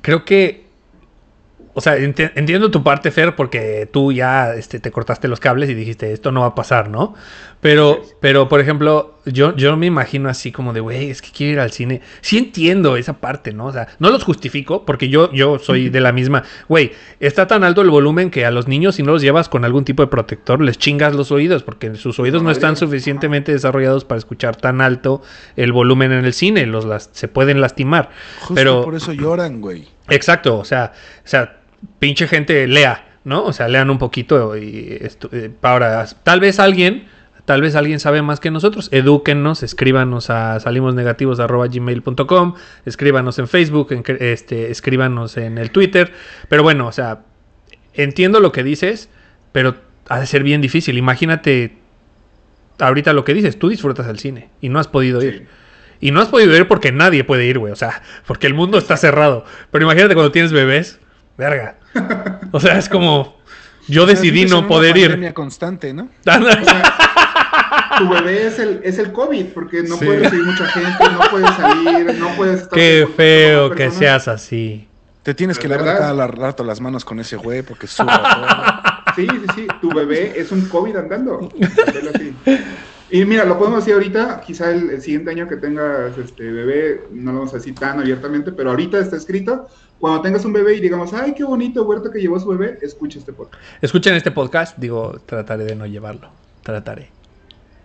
[0.00, 0.64] creo que,
[1.74, 5.68] o sea, enti- entiendo tu parte, Fer, porque tú ya este, te cortaste los cables
[5.70, 7.14] y dijiste, esto no va a pasar, ¿no?
[7.60, 11.52] Pero, pero por ejemplo, yo, yo me imagino así como de, güey, es que quiero
[11.54, 12.02] ir al cine.
[12.20, 13.66] Sí entiendo esa parte, ¿no?
[13.66, 17.64] O sea, no los justifico, porque yo, yo soy de la misma, güey, está tan
[17.64, 20.08] alto el volumen que a los niños, si no los llevas con algún tipo de
[20.08, 24.82] protector, les chingas los oídos, porque sus oídos no están suficientemente desarrollados para escuchar tan
[24.82, 25.22] alto
[25.56, 28.10] el volumen en el cine, los las, se pueden lastimar.
[28.40, 29.88] Justo Pero- por eso lloran, güey.
[30.10, 30.92] Exacto, o sea,
[31.24, 31.60] o sea,
[31.98, 33.44] pinche gente lea, ¿no?
[33.44, 37.06] O sea, lean un poquito y esto, eh, ahora, tal vez alguien,
[37.44, 42.54] tal vez alguien sabe más que nosotros, edúquennos, escríbanos a salimosnegativos@gmail.com,
[42.84, 46.12] escríbanos en Facebook, en, este, escríbanos en el Twitter,
[46.48, 47.20] pero bueno, o sea,
[47.94, 49.08] entiendo lo que dices,
[49.52, 49.76] pero
[50.08, 50.98] ha de ser bien difícil.
[50.98, 51.78] Imagínate
[52.78, 55.46] ahorita lo que dices, tú disfrutas el cine y no has podido ir.
[56.00, 57.72] Y no has podido ir porque nadie puede ir, güey.
[57.72, 59.44] O sea, porque el mundo está cerrado.
[59.70, 61.00] Pero imagínate cuando tienes bebés.
[61.36, 61.76] Verga.
[62.52, 63.36] O sea, es como.
[63.88, 65.04] Yo O sea, decidí no una poder ir.
[65.08, 66.04] pandemia constante, ¿no?
[66.04, 70.04] O sea, tu bebé es el, es el COVID, porque no Sí.
[70.06, 72.78] puedes recibir mucha gente, no puedes salir, no puedes estar...
[72.78, 73.98] Qué con- feo que personas.
[73.98, 74.88] seas así.
[75.22, 76.08] Te tienes que ¿De lavar verdad?
[76.08, 78.22] cada rato las manos con ese güey porque suba
[79.06, 79.14] todo.
[79.16, 81.48] Sí, sí, sí, tu bebé es un COVID andando.
[81.94, 82.34] Velo así.
[83.14, 87.02] Y mira, lo podemos decir ahorita, quizá el, el siguiente año que tengas este bebé,
[87.12, 89.68] no lo vamos a decir tan abiertamente, pero ahorita está escrito,
[90.00, 93.20] cuando tengas un bebé y digamos, ay, qué bonito huerto que llevó su bebé, escucha
[93.20, 93.62] este podcast.
[93.80, 94.76] Escuchen este podcast.
[94.78, 96.28] Digo, trataré de no llevarlo.
[96.64, 97.08] Trataré.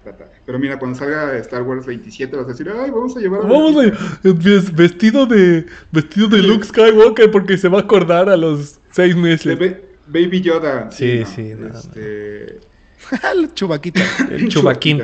[0.03, 0.25] Trata.
[0.47, 3.43] Pero mira, cuando salga Star Wars 27 vas a decir, ay, vamos a llevar a
[3.43, 3.81] Vamos a,
[4.23, 4.71] Betty".
[4.73, 9.59] vestido de vestido de Luke Skywalker porque se va a acordar a los seis meses.
[9.59, 9.77] Ba-
[10.07, 10.89] Baby Yoda.
[10.89, 11.25] Sí, ¿no?
[11.27, 12.59] sí, no, Este,
[13.33, 14.01] El chubaquita.
[14.29, 15.03] El chubaquín.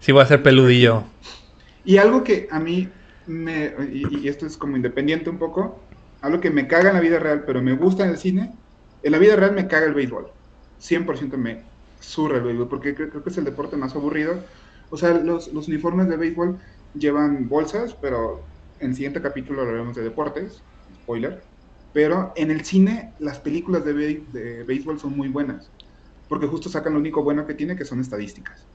[0.00, 1.04] Sí, va a ser peludillo.
[1.84, 2.88] Y algo que a mí
[3.26, 5.80] me, y, y esto es como independiente un poco,
[6.20, 8.52] algo que me caga en la vida real, pero me gusta en el cine,
[9.02, 10.28] en la vida real me caga el béisbol.
[10.80, 11.62] 100% me
[12.00, 14.42] surra el béisbol, porque creo, creo que es el deporte más aburrido.
[14.90, 16.58] O sea, los, los uniformes de béisbol
[16.94, 18.42] llevan bolsas, pero
[18.80, 20.62] en el siguiente capítulo hablaremos de deportes,
[21.02, 21.42] spoiler.
[21.92, 25.70] Pero en el cine, las películas de, de béisbol son muy buenas,
[26.28, 28.68] porque justo sacan lo único bueno que tiene, que son estadísticas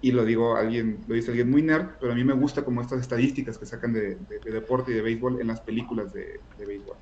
[0.00, 2.80] y lo digo alguien, lo dice alguien muy nerd, pero a mí me gusta como
[2.80, 6.24] estas estadísticas que sacan de, de- de deporte y de béisbol en las películas de,
[6.56, 6.96] de béisbol.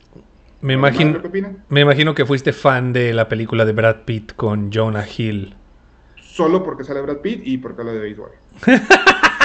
[0.61, 1.21] Me ¿Alguien más imagino,
[1.69, 5.55] me imagino que fuiste fan de la película de Brad Pitt con Jonah Hill.
[6.21, 8.31] Solo porque sale Brad Pitt y porque habla de béisbol.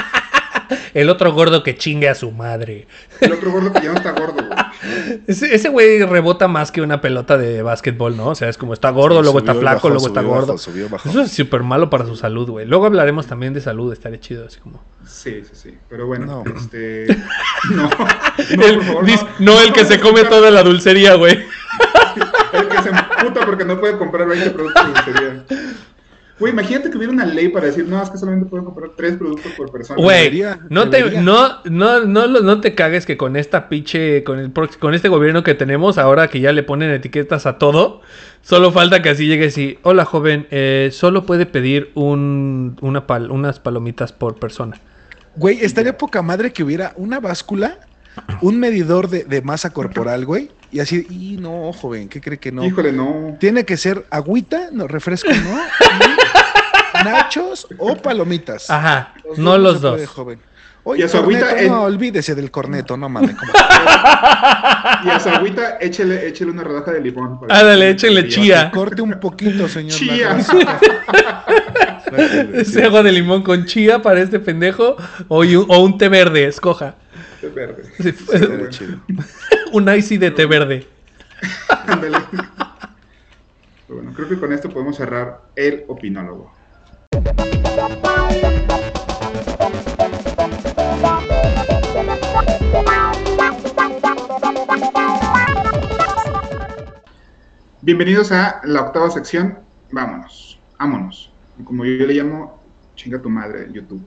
[0.94, 2.88] El otro gordo que chingue a su madre.
[3.20, 5.20] El otro gordo que ya no está gordo, güey.
[5.28, 8.28] Ese güey rebota más que una pelota de básquetbol, ¿no?
[8.30, 10.48] O sea, es como está gordo, luego está flaco, bajó, luego está subió, gordo.
[10.54, 11.10] bajó, subió, bajó.
[11.10, 12.66] Eso es súper malo para su salud, güey.
[12.66, 14.84] Luego hablaremos también de salud, estaría chido, así como...
[15.06, 15.78] Sí, sí, sí.
[15.90, 16.56] Pero bueno, No.
[16.58, 17.08] este.
[17.72, 21.34] No, no, El- por favor, dis- no, el que se come toda la dulcería, güey.
[22.54, 25.46] El que se emputa porque no puede comprar 20 productos de dulcería.
[26.42, 29.16] Güey, imagínate que hubiera una ley para decir, no, es que solamente pueden comprar tres
[29.16, 30.02] productos por persona.
[30.02, 31.22] Güey, Debería, no te, debería.
[31.22, 35.44] no, no, no, no te cagues que con esta pinche, con el con este gobierno
[35.44, 38.02] que tenemos, ahora que ya le ponen etiquetas a todo,
[38.42, 43.30] solo falta que así llegues y, hola joven, eh, solo puede pedir un, una pal-
[43.32, 44.78] unas palomitas por persona.
[45.36, 47.78] Güey, estaría poca madre que hubiera una báscula,
[48.42, 50.50] un medidor de, de masa corporal, güey.
[50.74, 52.64] Y así, y no, joven, ¿qué cree que no?
[52.66, 53.36] Híjole, no.
[53.42, 55.58] Tiene que ser agüita, no, refresco, ¿no?
[57.02, 58.70] Y nachos o palomitas.
[58.70, 60.10] Ajá, Los no dos los puede, dos.
[60.10, 60.40] joven.
[60.40, 63.36] Y Oye, a su corneto, agüita, no, en- olvídese del corneto, no mames.
[65.06, 67.40] Y a su agüita, échele, échele una rodaja de limón.
[67.50, 68.72] Ándale, que- échele chía.
[68.72, 69.92] Corte un poquito, señor.
[69.92, 70.40] Chía.
[70.42, 70.58] Sí.
[72.54, 74.96] Ese agua de limón con chía para este pendejo
[75.28, 76.96] o, y un- o un té verde, escoja.
[77.42, 77.84] De verde.
[78.00, 78.98] Sí, Estaría chido.
[79.72, 80.88] un icy de té verde.
[81.88, 82.18] Ándale.
[83.88, 86.54] Bueno, creo que con esto podemos cerrar el opinólogo.
[97.84, 99.60] Bienvenidos a la octava sección.
[99.92, 101.34] Vámonos, vámonos.
[101.64, 102.60] Como yo le llamo,
[102.96, 104.04] chinga tu madre, YouTube.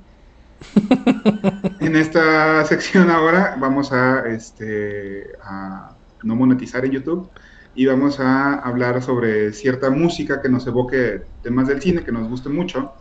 [1.81, 7.29] en esta sección ahora vamos a, este, a no monetizar en YouTube
[7.75, 12.29] y vamos a hablar sobre cierta música que nos evoque temas del cine que nos
[12.29, 12.95] guste mucho,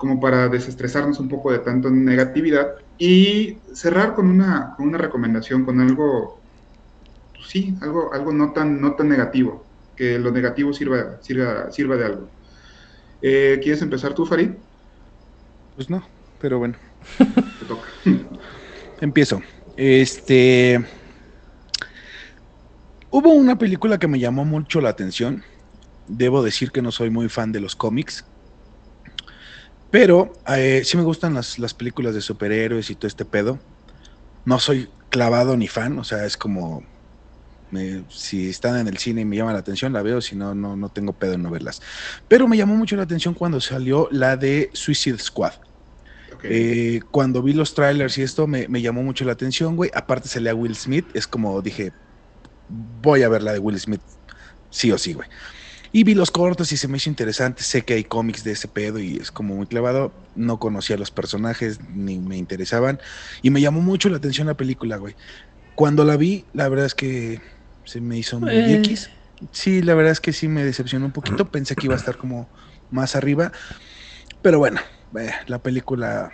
[0.00, 5.66] como para desestresarnos un poco de tanta negatividad y cerrar con una, con una recomendación,
[5.66, 6.40] con algo,
[7.34, 9.62] pues sí, algo, algo no, tan, no tan negativo,
[9.94, 12.30] que lo negativo sirva, sirva, sirva de algo.
[13.20, 14.52] Eh, ¿Quieres empezar tú, Farid?
[15.76, 16.02] Pues no,
[16.40, 16.76] pero bueno.
[17.18, 17.86] Te toca.
[19.02, 19.42] Empiezo.
[19.76, 20.82] Este.
[23.10, 25.44] Hubo una película que me llamó mucho la atención.
[26.08, 28.24] Debo decir que no soy muy fan de los cómics.
[29.90, 33.60] Pero eh, sí me gustan las, las películas de superhéroes y todo este pedo.
[34.44, 36.82] No soy clavado ni fan, o sea, es como.
[37.70, 40.54] me- si están en el cine y me llama la atención, la veo, si no,
[40.54, 41.80] no, no tengo pedo en no verlas.
[42.28, 45.54] Pero me llamó mucho la atención cuando salió la de Suicide Squad.
[46.48, 49.90] Eh, cuando vi los trailers y esto me, me llamó mucho la atención, güey.
[49.94, 51.92] Aparte salía Will Smith, es como dije,
[52.68, 54.02] voy a ver la de Will Smith,
[54.70, 55.28] sí o sí, güey.
[55.92, 57.62] Y vi los cortos y se me hizo interesante.
[57.62, 60.12] Sé que hay cómics de ese pedo y es como muy clavado.
[60.36, 63.00] No conocía los personajes ni me interesaban.
[63.42, 65.16] Y me llamó mucho la atención la película, güey.
[65.74, 67.40] Cuando la vi, la verdad es que
[67.84, 68.76] se me hizo muy Eh.
[68.76, 69.10] X.
[69.50, 71.50] Sí, la verdad es que sí me decepcionó un poquito.
[71.50, 72.48] Pensé que iba a estar como
[72.90, 73.50] más arriba.
[74.42, 74.80] Pero bueno,
[75.18, 76.30] eh, la película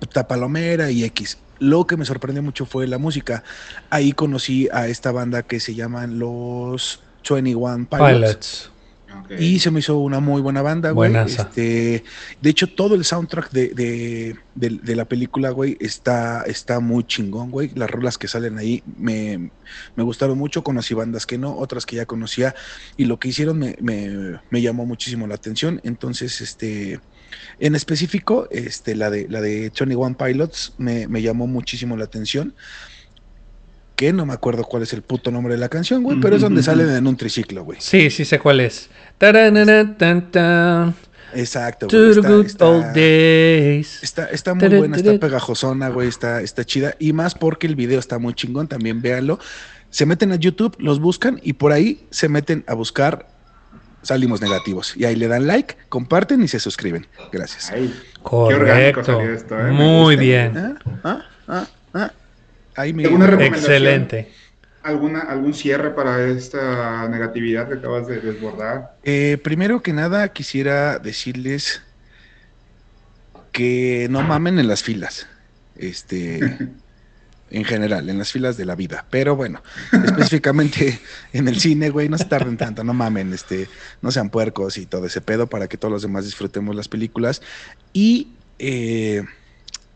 [0.00, 1.38] está palomera y X.
[1.58, 3.42] Lo que me sorprendió mucho fue la música.
[3.90, 7.90] Ahí conocí a esta banda que se llaman los 21 Pilots.
[8.14, 8.70] Pilots.
[9.40, 11.10] Y se me hizo una muy buena banda, güey.
[11.48, 12.04] Este,
[12.40, 17.04] de hecho, todo el soundtrack de, de, de- de la película, güey, está, está muy
[17.04, 17.70] chingón, güey.
[17.74, 19.50] Las rolas que salen ahí me,
[19.96, 20.62] me gustaron mucho.
[20.62, 22.54] Conocí bandas que no, otras que ya conocía.
[22.96, 25.80] Y lo que hicieron me, me- me llamó muchísimo la atención.
[25.84, 27.00] Entonces, este,
[27.58, 32.54] en específico, este, la de, la de 21 Pilots me, me llamó muchísimo la atención.
[34.00, 36.40] Que no me acuerdo cuál es el puto nombre de la canción, güey, pero es
[36.40, 37.82] donde salen en un triciclo, güey.
[37.82, 38.88] Sí, sí sé cuál es.
[41.34, 43.80] Exacto, To güey.
[44.00, 46.94] Está, está- muy buena, está pegajosona, güey, está, está chida.
[46.98, 49.38] Y más porque el video está muy chingón, también véanlo.
[49.90, 53.26] Se meten a YouTube, los buscan y por ahí se meten a buscar
[54.00, 54.96] Salimos Negativos.
[54.96, 57.06] Y ahí le dan like, comparten y se suscriben.
[57.30, 57.70] Gracias.
[57.70, 59.04] Ay, Qué orgánico Correcto.
[59.04, 60.56] salió esto, eh, Muy bien.
[60.56, 60.74] Ah,
[61.04, 62.12] ah, ah, ah.
[62.80, 63.04] Ahí me...
[63.04, 63.72] ¿Alguna recomendación?
[63.72, 64.28] Excelente.
[64.82, 68.96] ¿Alguna, ¿Algún cierre para esta negatividad que acabas de desbordar?
[69.04, 71.82] Eh, primero que nada, quisiera decirles
[73.52, 75.26] que no mamen en las filas.
[75.76, 76.40] Este,
[77.50, 79.04] en general, en las filas de la vida.
[79.10, 79.62] Pero bueno,
[79.92, 80.98] específicamente
[81.32, 83.68] en el cine, güey, no se tarden tanto, no mamen, este,
[84.00, 87.42] no sean puercos y todo ese pedo para que todos los demás disfrutemos las películas.
[87.92, 88.28] Y
[88.58, 89.24] eh,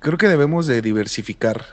[0.00, 1.64] creo que debemos de diversificar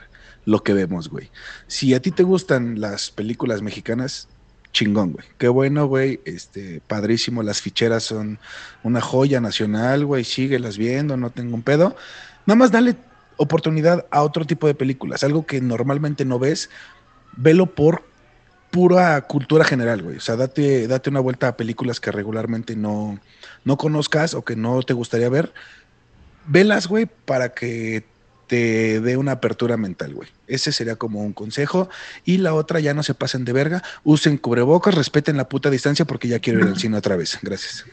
[0.44, 1.30] lo que vemos, güey.
[1.66, 4.28] Si a ti te gustan las películas mexicanas,
[4.72, 5.26] chingón, güey.
[5.38, 6.20] Qué bueno, güey.
[6.24, 7.42] Este, padrísimo.
[7.42, 8.38] Las ficheras son
[8.82, 10.24] una joya nacional, güey.
[10.24, 11.94] Síguelas viendo, no tengo un pedo.
[12.46, 12.96] Nada más dale
[13.36, 15.22] oportunidad a otro tipo de películas.
[15.24, 16.70] Algo que normalmente no ves,
[17.36, 18.04] velo por
[18.70, 20.16] pura cultura general, güey.
[20.16, 23.18] O sea, date, date una vuelta a películas que regularmente no,
[23.64, 25.52] no conozcas o que no te gustaría ver.
[26.46, 28.04] Velas, güey, para que
[28.52, 30.28] te dé una apertura mental, güey.
[30.46, 31.88] Ese sería como un consejo.
[32.22, 36.04] Y la otra, ya no se pasen de verga, usen cubrebocas, respeten la puta distancia
[36.04, 37.38] porque ya quiero ir al cine otra vez.
[37.40, 37.86] Gracias.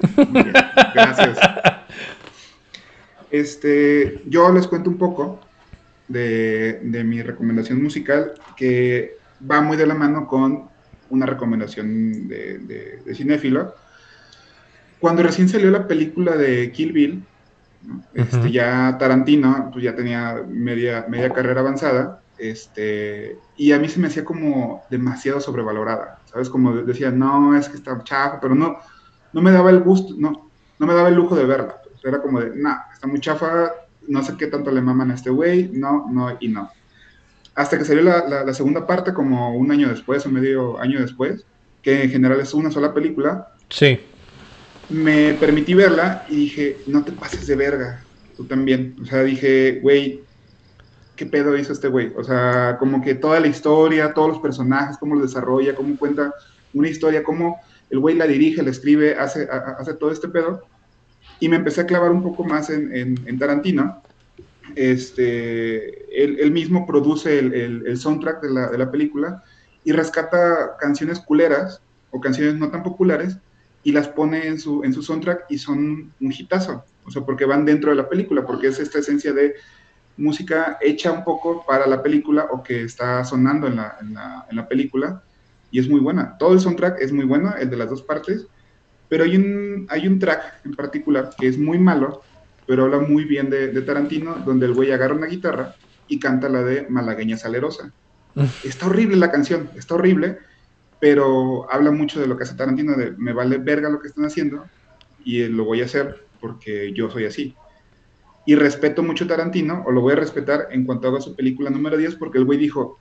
[0.93, 1.38] Gracias.
[3.32, 5.39] Este, yo les cuento un poco
[6.10, 9.16] de, de mi recomendación musical que
[9.49, 10.68] va muy de la mano con
[11.10, 13.76] una recomendación de, de, de cinéfilo.
[14.99, 17.24] Cuando recién salió la película de Kill Bill,
[17.84, 18.03] ¿no?
[18.13, 18.47] este, Ujú.
[18.47, 24.07] ya Tarantino pues ya tenía media, media carrera avanzada, este, y a mí se me
[24.07, 26.49] hacía como demasiado sobrevalorada, ¿sabes?
[26.49, 28.77] Como de- decía, no, es que está chafa, pero no,
[29.34, 31.75] no me daba el gusto, no, no me daba el lujo de verla.
[31.84, 33.71] pues, era como de, nah, está muy chafa,
[34.07, 36.69] no sé qué tanto le maman a este güey, no, no y no.
[37.55, 40.99] Hasta que salió la, la- la segunda parte, como un año después o medio año
[41.01, 41.45] después,
[41.82, 43.99] que en general es una sola película, Sí.
[44.90, 48.98] Me permití verla y dije, no te pases de verga, tú también.
[49.02, 50.28] O sea, dije, güey,
[51.16, 52.14] ¿qué pedo hizo este güey?
[52.18, 56.34] O sea, como que toda la historia, todos los personajes, cómo los desarrolla, cómo cuenta
[56.74, 60.70] una historia, cómo el güey la dirige, la escribe, hace, hace todo este pedo.
[61.40, 64.06] Y me empecé a clavar un poco más en, en- en Tarantino.
[64.76, 69.44] Este, él, él mismo produce el, el- el soundtrack de la, de la película
[69.84, 73.38] y rescata canciones culeras o canciones no tan populares
[73.84, 76.84] y las pone en su, en su soundtrack y son un hitazo.
[77.05, 79.55] O sea, porque van dentro de la película, porque es esta esencia de
[80.17, 84.45] música hecha un poco para la película o que está sonando en la, en la,
[84.49, 85.23] en la película
[85.71, 86.38] y es muy buena.
[86.38, 88.45] Todo el soundtrack es muy bueno, el de las dos partes,
[89.07, 92.21] pero hay un, hay un track en particular que es muy malo,
[92.67, 95.75] pero habla muy bien de, de Tarantino, donde el güey agarra una guitarra
[96.07, 97.91] y canta la de Malagueña Salerosa.
[98.63, 100.38] Está horrible la canción, está horrible,
[101.00, 104.26] pero habla mucho de lo que hace Tarantino, de me vale verga lo que están
[104.26, 104.66] haciendo
[105.24, 107.56] y eh, lo voy a hacer porque yo soy así.
[108.45, 111.70] Y respeto mucho a Tarantino, o lo voy a respetar en cuanto haga su película
[111.70, 113.00] número 10, porque el güey dijo,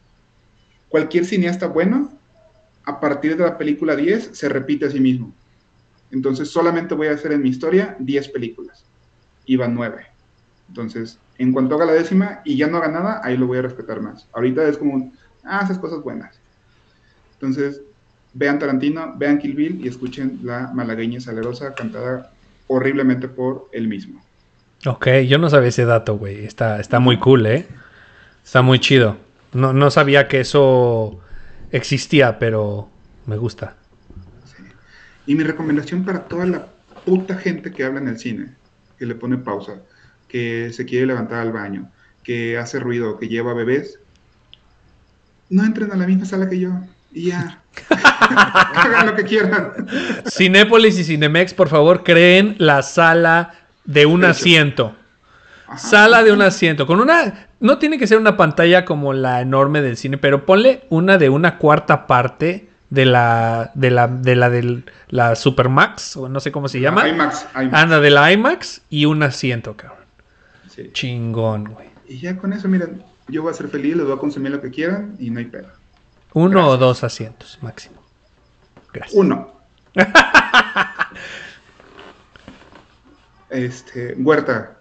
[0.89, 2.13] cualquier cineasta bueno,
[2.85, 5.33] a partir de la película 10, se repite a sí mismo.
[6.11, 8.85] Entonces solamente voy a hacer en mi historia 10 películas.
[9.47, 10.07] Y van 9.
[10.69, 13.63] Entonces, en cuanto haga la décima y ya no haga nada, ahí lo voy a
[13.63, 14.29] respetar más.
[14.33, 15.13] Ahorita es como,
[15.45, 16.39] ah, esas cosas buenas.
[17.35, 17.81] Entonces,
[18.39, 22.31] vean Tarantino, vean Kill Bill y escuchen la malagueña salerosa cantada
[22.69, 24.23] horriblemente por él mismo.
[24.87, 26.45] Ok, yo no sabía ese dato, güey.
[26.45, 27.67] Está, está muy cool, ¿eh?
[28.45, 29.17] Está muy chido.
[29.53, 31.19] No, no sabía que eso
[31.73, 32.89] existía, pero
[33.27, 33.75] me gusta.
[34.45, 34.63] Sí.
[35.27, 36.67] Y mi recomendación para toda la
[37.05, 38.55] puta gente que habla en el cine,
[38.99, 39.83] que le pone pausa,
[40.29, 41.91] que se quiere levantar al baño,
[42.23, 43.99] que hace ruido, que lleva bebés,
[45.51, 46.71] no entren a la misma sala que yo.
[47.13, 47.63] Y ya.
[47.91, 49.73] Hagan lo que quieran.
[50.29, 53.55] Cinépolis y Cinemex, por favor, creen la sala
[53.85, 54.31] de un hecho.
[54.31, 54.97] asiento.
[55.67, 55.79] Ajá.
[55.79, 56.87] Sala de un asiento.
[56.87, 57.49] Con una.
[57.61, 61.29] No tiene que ser una pantalla como la enorme del cine, pero ponle una de
[61.29, 63.71] una cuarta parte de la.
[63.75, 64.09] de la.
[64.09, 67.09] de la del la Supermax, o no sé cómo se llama.
[67.09, 67.75] IMAX, IMAX.
[67.75, 69.99] Anda, de la IMAX y un asiento, cabrón.
[70.71, 70.91] Sí.
[70.93, 71.89] Chingón, güey.
[72.09, 74.61] Y ya con eso, miren, yo voy a ser feliz, les voy a consumir lo
[74.61, 75.69] que quieran y no hay pedo.
[76.35, 77.97] Uno o dos asientos máximo.
[78.93, 79.15] Gracias.
[79.15, 79.53] Uno.
[83.51, 84.79] este, Huerta,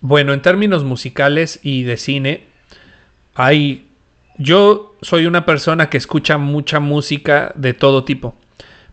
[0.00, 2.46] Bueno, en términos musicales y de cine,
[3.34, 3.90] hay.
[4.36, 8.34] Yo soy una persona que escucha mucha música de todo tipo.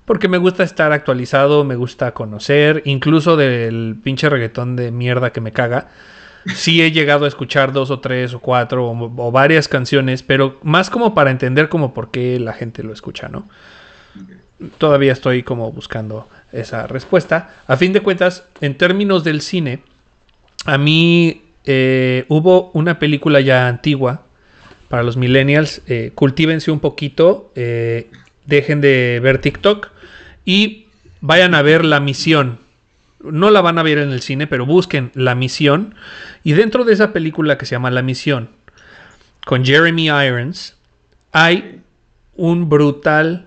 [0.06, 5.42] Porque me gusta estar actualizado, me gusta conocer, incluso del pinche reggaetón de mierda que
[5.42, 5.90] me caga.
[6.48, 10.60] Sí he llegado a escuchar dos o tres o cuatro o, o varias canciones, pero
[10.64, 13.48] más como para entender como por qué la gente lo escucha, ¿no?
[14.78, 17.56] Todavía estoy como buscando esa respuesta.
[17.68, 19.80] A fin de cuentas, en términos del cine,
[20.66, 24.26] a mí eh, hubo una película ya antigua
[24.90, 25.82] para los millennials.
[25.88, 28.12] eh, cultívense un poquito, eh,
[28.46, 29.90] dejen de ver TikTok
[30.46, 30.88] y
[31.22, 32.60] vayan a ver La Misión.
[33.24, 35.96] No la van a ver en el cine, pero busquen La Misión.
[36.44, 38.50] Y dentro de esa película que se llama La Misión,
[39.46, 40.78] con Jeremy Irons,
[41.32, 41.82] hay
[42.36, 43.46] un brutal,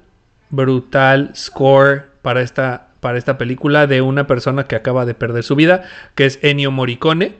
[0.50, 5.56] brutal score para esta, para esta película de una persona que acaba de perder su
[5.56, 5.82] vida,
[6.14, 7.34] que es Ennio Morricone.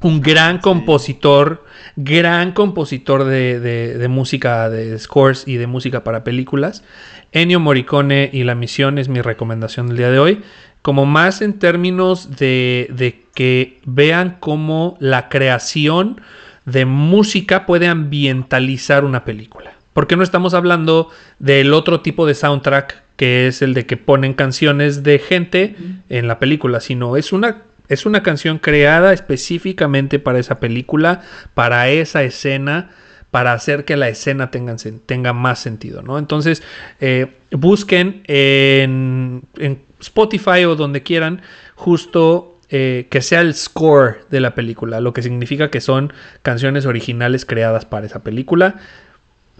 [0.00, 1.64] Un gran compositor,
[1.94, 6.82] gran compositor de, de- de música, de scores y de música para películas.
[7.30, 10.42] Ennio Morricone y La Misión es mi recomendación del día de hoy.
[10.82, 16.20] Como más en términos de, de que vean cómo la creación
[16.64, 19.72] de música puede ambientalizar una película.
[19.94, 24.34] Porque no estamos hablando del otro tipo de soundtrack que es el de que ponen
[24.34, 25.76] canciones de gente
[26.08, 31.20] en la película, sino es una Es una canción creada específicamente para esa película,
[31.52, 32.90] para esa escena,
[33.30, 36.18] para hacer que la escena tenga, tenga más sentido, ¿no?
[36.18, 36.62] Entonces,
[37.00, 41.42] eh, busquen en, en Spotify o donde quieran,
[41.74, 46.86] justo eh, que sea el score de la película, lo que significa que son canciones
[46.86, 48.76] originales creadas para esa película.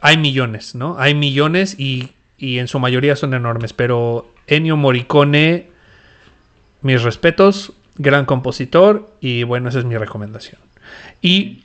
[0.01, 0.99] Hay millones, ¿no?
[0.99, 5.69] Hay millones y, y en su mayoría son enormes, pero Ennio Morricone,
[6.81, 10.61] mis respetos, gran compositor y bueno, esa es mi recomendación.
[11.21, 11.65] Y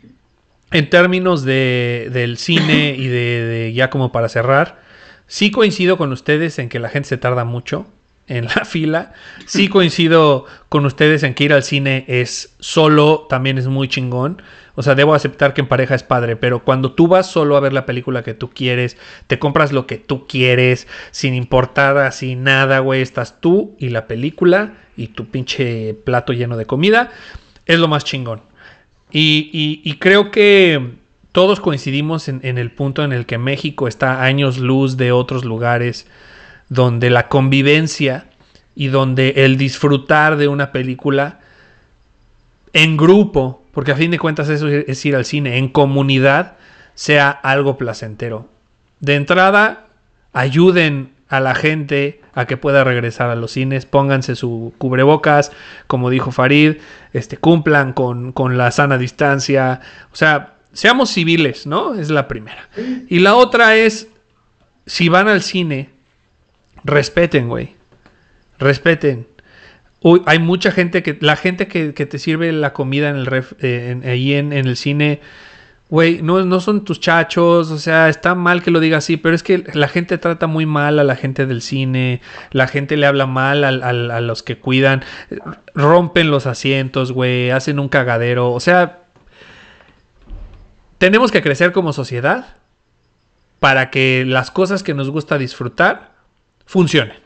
[0.71, 4.81] en términos de, del cine y de, de ya como para cerrar,
[5.27, 7.87] sí coincido con ustedes en que la gente se tarda mucho
[8.27, 9.13] en la fila.
[9.45, 14.41] Sí coincido con ustedes en que ir al cine es solo, también es muy chingón.
[14.75, 17.59] O sea, debo aceptar que en pareja es padre, pero cuando tú vas solo a
[17.59, 22.35] ver la película que tú quieres, te compras lo que tú quieres, sin importar así
[22.35, 27.09] nada, güey, estás tú y la película y tu pinche plato lleno de comida,
[27.65, 28.41] es lo más chingón.
[29.11, 30.91] Y, creo que
[31.31, 35.11] todos coincidimos en, en el punto en el que México está a años luz de
[35.11, 36.05] otros lugares
[36.69, 38.25] donde la convivencia
[38.75, 41.39] y donde el disfrutar de una película
[42.73, 46.57] en grupo, porque a fin de cuentas eso es ir al cine, en comunidad,
[46.93, 48.49] sea algo placentero.
[48.99, 49.87] De entrada,
[50.33, 55.51] ayuden a la gente a que pueda regresar a los cines, pónganse su cubrebocas,
[55.87, 56.77] como dijo Farid,
[57.13, 61.95] este, cumplan con, con la sana distancia, o sea, seamos civiles, ¿no?
[61.95, 62.69] Es la primera.
[63.09, 64.07] Y la otra es,
[64.85, 65.89] si van al cine,
[66.87, 67.75] respeten, güey.
[68.57, 69.27] Respeten.
[70.01, 71.17] Uy, hay mucha gente que.
[71.21, 75.21] La gente que, te sirve la comida en el ref, eh, ahí en, el cine.
[75.89, 79.33] Güey, no, no son tus chachos, o sea, está mal que lo diga así, pero
[79.33, 82.19] es que la gente trata muy mal a la gente del cine,
[82.51, 85.05] la gente le habla mal al- al- a los que cuidan,
[85.75, 89.03] rompen los asientos, güey, hacen un cagadero, o sea,
[90.97, 92.57] tenemos que crecer como sociedad
[93.59, 96.16] para que las cosas que nos gusta disfrutar
[96.67, 97.17] funcionen.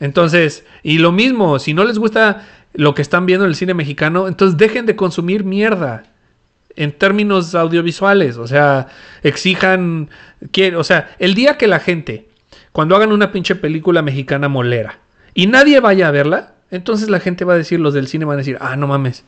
[0.00, 3.74] Entonces, y lo mismo, si no les gusta lo que están viendo en el cine
[3.74, 6.04] mexicano, entonces dejen de consumir mierda
[6.74, 8.88] en términos audiovisuales, o sea,
[9.22, 10.08] exijan,
[10.52, 12.28] que, o sea, el día que la gente,
[12.72, 14.98] cuando hagan una pinche película mexicana molera
[15.34, 18.36] y nadie vaya a verla, entonces la gente va a decir, los del cine van
[18.36, 19.24] a decir, ah, no mames,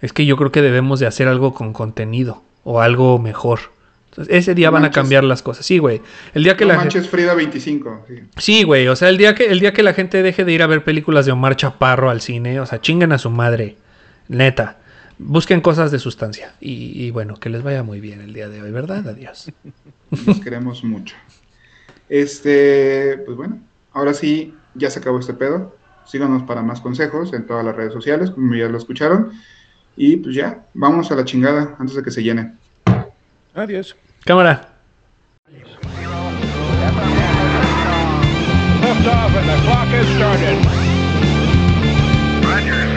[0.00, 3.60] es que yo creo que debemos de hacer algo con contenido o algo mejor.
[4.12, 5.64] Entonces, ese día No van a cambiar las cosas.
[5.64, 6.02] Sí, güey.
[6.34, 6.96] El día que no la gente...
[6.96, 8.04] manches Frida 25.
[8.06, 8.14] sí.
[8.36, 10.62] Sí, güey, o sea, el día que el día que la gente deje de ir
[10.62, 13.78] a ver películas de Omar Chaparro al cine, o sea, chinguen a su madre,
[14.28, 14.78] neta.
[15.18, 18.60] Busquen cosas de sustancia y, y bueno, que les vaya muy bien el día de
[18.60, 19.08] hoy, ¿verdad?
[19.08, 19.50] Adiós.
[20.26, 21.16] Los queremos mucho.
[22.10, 23.60] Este, pues bueno,
[23.94, 25.74] ahora sí, ya se acabó este pedo.
[26.04, 29.32] Síganos para más consejos en todas las redes sociales, como ya lo escucharon.
[29.96, 32.52] Y pues ya, vamos a la chingada antes de que se llene.
[33.54, 33.94] Adiós.
[34.24, 34.66] Cámara.
[38.80, 40.56] Lift off and the clock has started.
[42.44, 42.91] Roger.